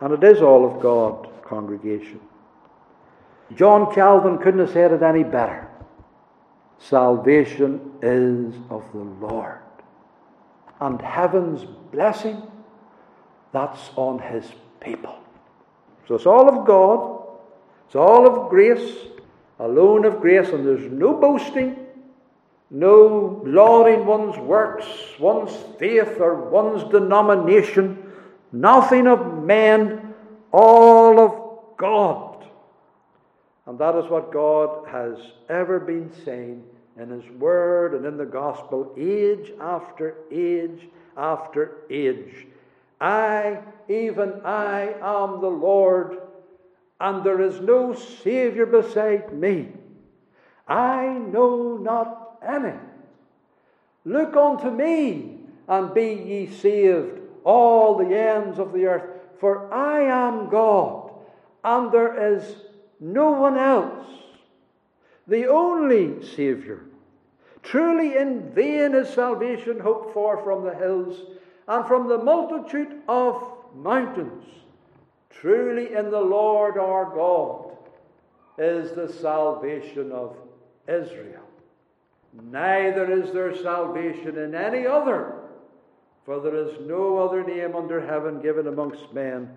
And 0.00 0.12
it 0.12 0.24
is 0.24 0.40
all 0.40 0.64
of 0.64 0.80
God, 0.80 1.28
congregation. 1.42 2.20
John 3.54 3.92
Calvin 3.94 4.38
couldn't 4.38 4.60
have 4.60 4.70
said 4.70 4.92
it 4.92 5.02
any 5.02 5.24
better. 5.24 5.68
Salvation 6.78 7.92
is 8.02 8.54
of 8.70 8.84
the 8.92 8.98
Lord. 9.26 9.58
And 10.80 11.00
heaven's 11.00 11.64
blessing 11.90 12.42
that's 13.52 13.90
on 13.96 14.18
his 14.18 14.44
people. 14.80 15.18
So 16.06 16.14
it's 16.14 16.26
all 16.26 16.48
of 16.48 16.66
God, 16.66 17.22
it's 17.86 17.96
all 17.96 18.26
of 18.26 18.50
grace, 18.50 18.96
alone 19.58 20.04
of 20.04 20.20
grace, 20.20 20.48
and 20.48 20.66
there's 20.66 20.90
no 20.92 21.14
boasting, 21.14 21.76
no 22.70 23.42
lauding 23.44 24.06
one's 24.06 24.38
works, 24.38 24.86
one's 25.18 25.54
faith, 25.78 26.20
or 26.20 26.48
one's 26.48 26.84
denomination, 26.90 28.12
nothing 28.52 29.06
of 29.06 29.42
men, 29.42 30.14
all 30.52 31.18
of 31.18 31.76
God. 31.76 32.27
And 33.68 33.78
that 33.80 33.94
is 33.96 34.10
what 34.10 34.32
God 34.32 34.88
has 34.88 35.18
ever 35.50 35.78
been 35.78 36.10
saying 36.24 36.64
in 36.98 37.10
His 37.10 37.30
Word 37.32 37.92
and 37.92 38.06
in 38.06 38.16
the 38.16 38.24
Gospel, 38.24 38.94
age 38.96 39.52
after 39.60 40.14
age 40.32 40.88
after 41.18 41.72
age. 41.90 42.46
I, 42.98 43.58
even 43.86 44.40
I, 44.42 44.94
am 45.02 45.42
the 45.42 45.50
Lord, 45.50 46.16
and 46.98 47.22
there 47.22 47.42
is 47.42 47.60
no 47.60 47.92
Saviour 47.92 48.64
beside 48.64 49.34
me. 49.34 49.68
I 50.66 51.08
know 51.08 51.76
not 51.76 52.38
any. 52.42 52.72
Look 54.06 54.34
unto 54.34 54.70
me, 54.70 55.40
and 55.68 55.92
be 55.92 56.14
ye 56.14 56.46
saved, 56.46 57.20
all 57.44 57.98
the 57.98 58.18
ends 58.18 58.58
of 58.58 58.72
the 58.72 58.86
earth, 58.86 59.10
for 59.38 59.70
I 59.72 60.00
am 60.04 60.48
God, 60.48 61.12
and 61.62 61.92
there 61.92 62.32
is 62.32 62.56
no 63.00 63.30
one 63.32 63.56
else, 63.56 64.06
the 65.26 65.46
only 65.46 66.24
Saviour. 66.26 66.80
Truly 67.62 68.16
in 68.16 68.50
vain 68.52 68.94
is 68.94 69.08
salvation 69.08 69.80
hoped 69.80 70.14
for 70.14 70.42
from 70.42 70.64
the 70.64 70.74
hills 70.74 71.20
and 71.66 71.86
from 71.86 72.08
the 72.08 72.18
multitude 72.18 73.02
of 73.08 73.52
mountains. 73.74 74.44
Truly 75.30 75.94
in 75.94 76.10
the 76.10 76.20
Lord 76.20 76.78
our 76.78 77.04
God 77.14 77.76
is 78.58 78.92
the 78.92 79.12
salvation 79.12 80.10
of 80.10 80.36
Israel. 80.88 81.42
Neither 82.50 83.10
is 83.10 83.32
there 83.32 83.54
salvation 83.56 84.38
in 84.38 84.54
any 84.54 84.86
other, 84.86 85.34
for 86.24 86.40
there 86.40 86.56
is 86.56 86.80
no 86.86 87.18
other 87.18 87.44
name 87.44 87.76
under 87.76 88.04
heaven 88.04 88.40
given 88.40 88.66
amongst 88.66 89.12
men 89.12 89.54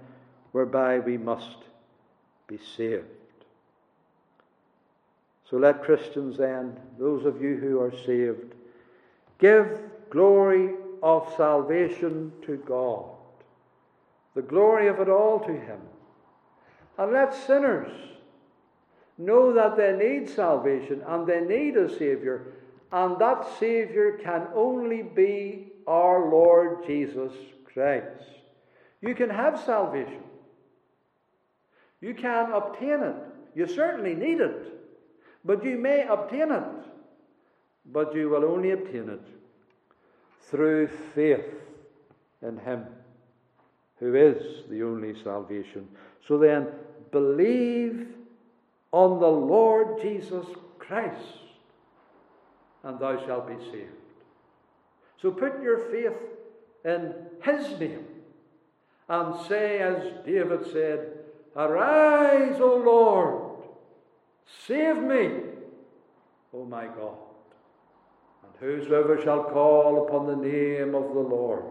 whereby 0.52 1.00
we 1.00 1.18
must 1.18 1.58
be 2.48 2.60
saved. 2.78 3.06
So 5.52 5.58
let 5.58 5.84
Christians 5.84 6.38
then, 6.38 6.80
those 6.98 7.26
of 7.26 7.42
you 7.42 7.58
who 7.58 7.82
are 7.82 7.92
saved, 7.92 8.56
give 9.38 9.80
glory 10.10 10.76
of 11.04 11.32
salvation 11.36 12.32
to 12.46 12.56
God, 12.66 13.04
the 14.34 14.42
glory 14.42 14.88
of 14.88 15.02
it 15.02 15.10
all 15.10 15.42
to 15.42 15.52
Him. 15.52 15.82
And 16.98 17.12
let 17.12 17.34
sinners 17.34 17.92
know 19.18 19.52
that 19.52 19.76
they 19.76 19.92
need 19.92 20.30
salvation 20.30 21.04
and 21.06 21.28
they 21.28 21.42
need 21.42 21.76
a 21.76 21.90
Savior, 21.90 22.54
and 22.94 23.20
that 23.20 23.46
Savior 23.60 24.20
can 24.24 24.48
only 24.56 25.02
be 25.04 25.68
our 25.86 26.30
Lord 26.30 26.86
Jesus 26.88 27.34
Christ. 27.66 28.24
You 29.02 29.16
can 29.16 29.30
have 29.30 29.60
salvation, 29.60 30.24
you 32.00 32.14
can 32.14 32.54
obtain 32.54 33.04
it. 33.04 33.16
You 33.54 33.68
certainly 33.68 34.16
need 34.16 34.40
it, 34.40 34.81
but 35.44 35.64
you 35.64 35.78
may 35.78 36.06
obtain 36.08 36.52
it, 36.52 36.64
but 37.86 38.14
you 38.16 38.30
will 38.30 38.46
only 38.46 38.72
obtain 38.72 39.10
it 39.10 39.28
through 40.50 40.88
faith 41.16 41.54
in 42.42 42.58
Him, 42.58 42.86
who 43.98 44.16
is 44.16 44.64
the 44.70 44.84
only 44.84 45.16
salvation. 45.24 45.88
So 46.28 46.38
then, 46.38 46.68
believe 47.12 48.08
on 48.92 49.20
the 49.20 49.28
Lord 49.28 50.02
Jesus 50.02 50.46
Christ, 50.80 51.40
and 52.84 53.00
thou 53.00 53.26
shalt 53.26 53.48
be 53.48 53.64
saved. 53.72 53.90
So 55.22 55.32
put 55.32 55.62
your 55.62 55.78
faith 55.92 56.18
in 56.84 57.14
His 57.44 57.80
name 57.80 58.06
and 59.08 59.46
say, 59.48 59.80
as 59.80 60.26
David 60.26 60.66
said, 60.72 61.18
Arise, 61.56 62.60
O 62.60 62.78
Lord, 62.78 63.51
save 64.68 64.98
me, 64.98 65.32
O 66.54 66.66
my 66.66 66.86
God. 66.86 67.18
And 68.44 68.54
whosoever 68.60 69.22
shall 69.22 69.44
call 69.46 70.08
upon 70.08 70.28
the 70.28 70.36
name 70.36 70.96
of 70.96 71.14
the 71.14 71.20
Lord 71.20 71.64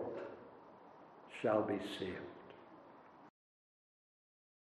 shall 1.40 1.62
be 1.62 1.78
saved. 1.98 2.29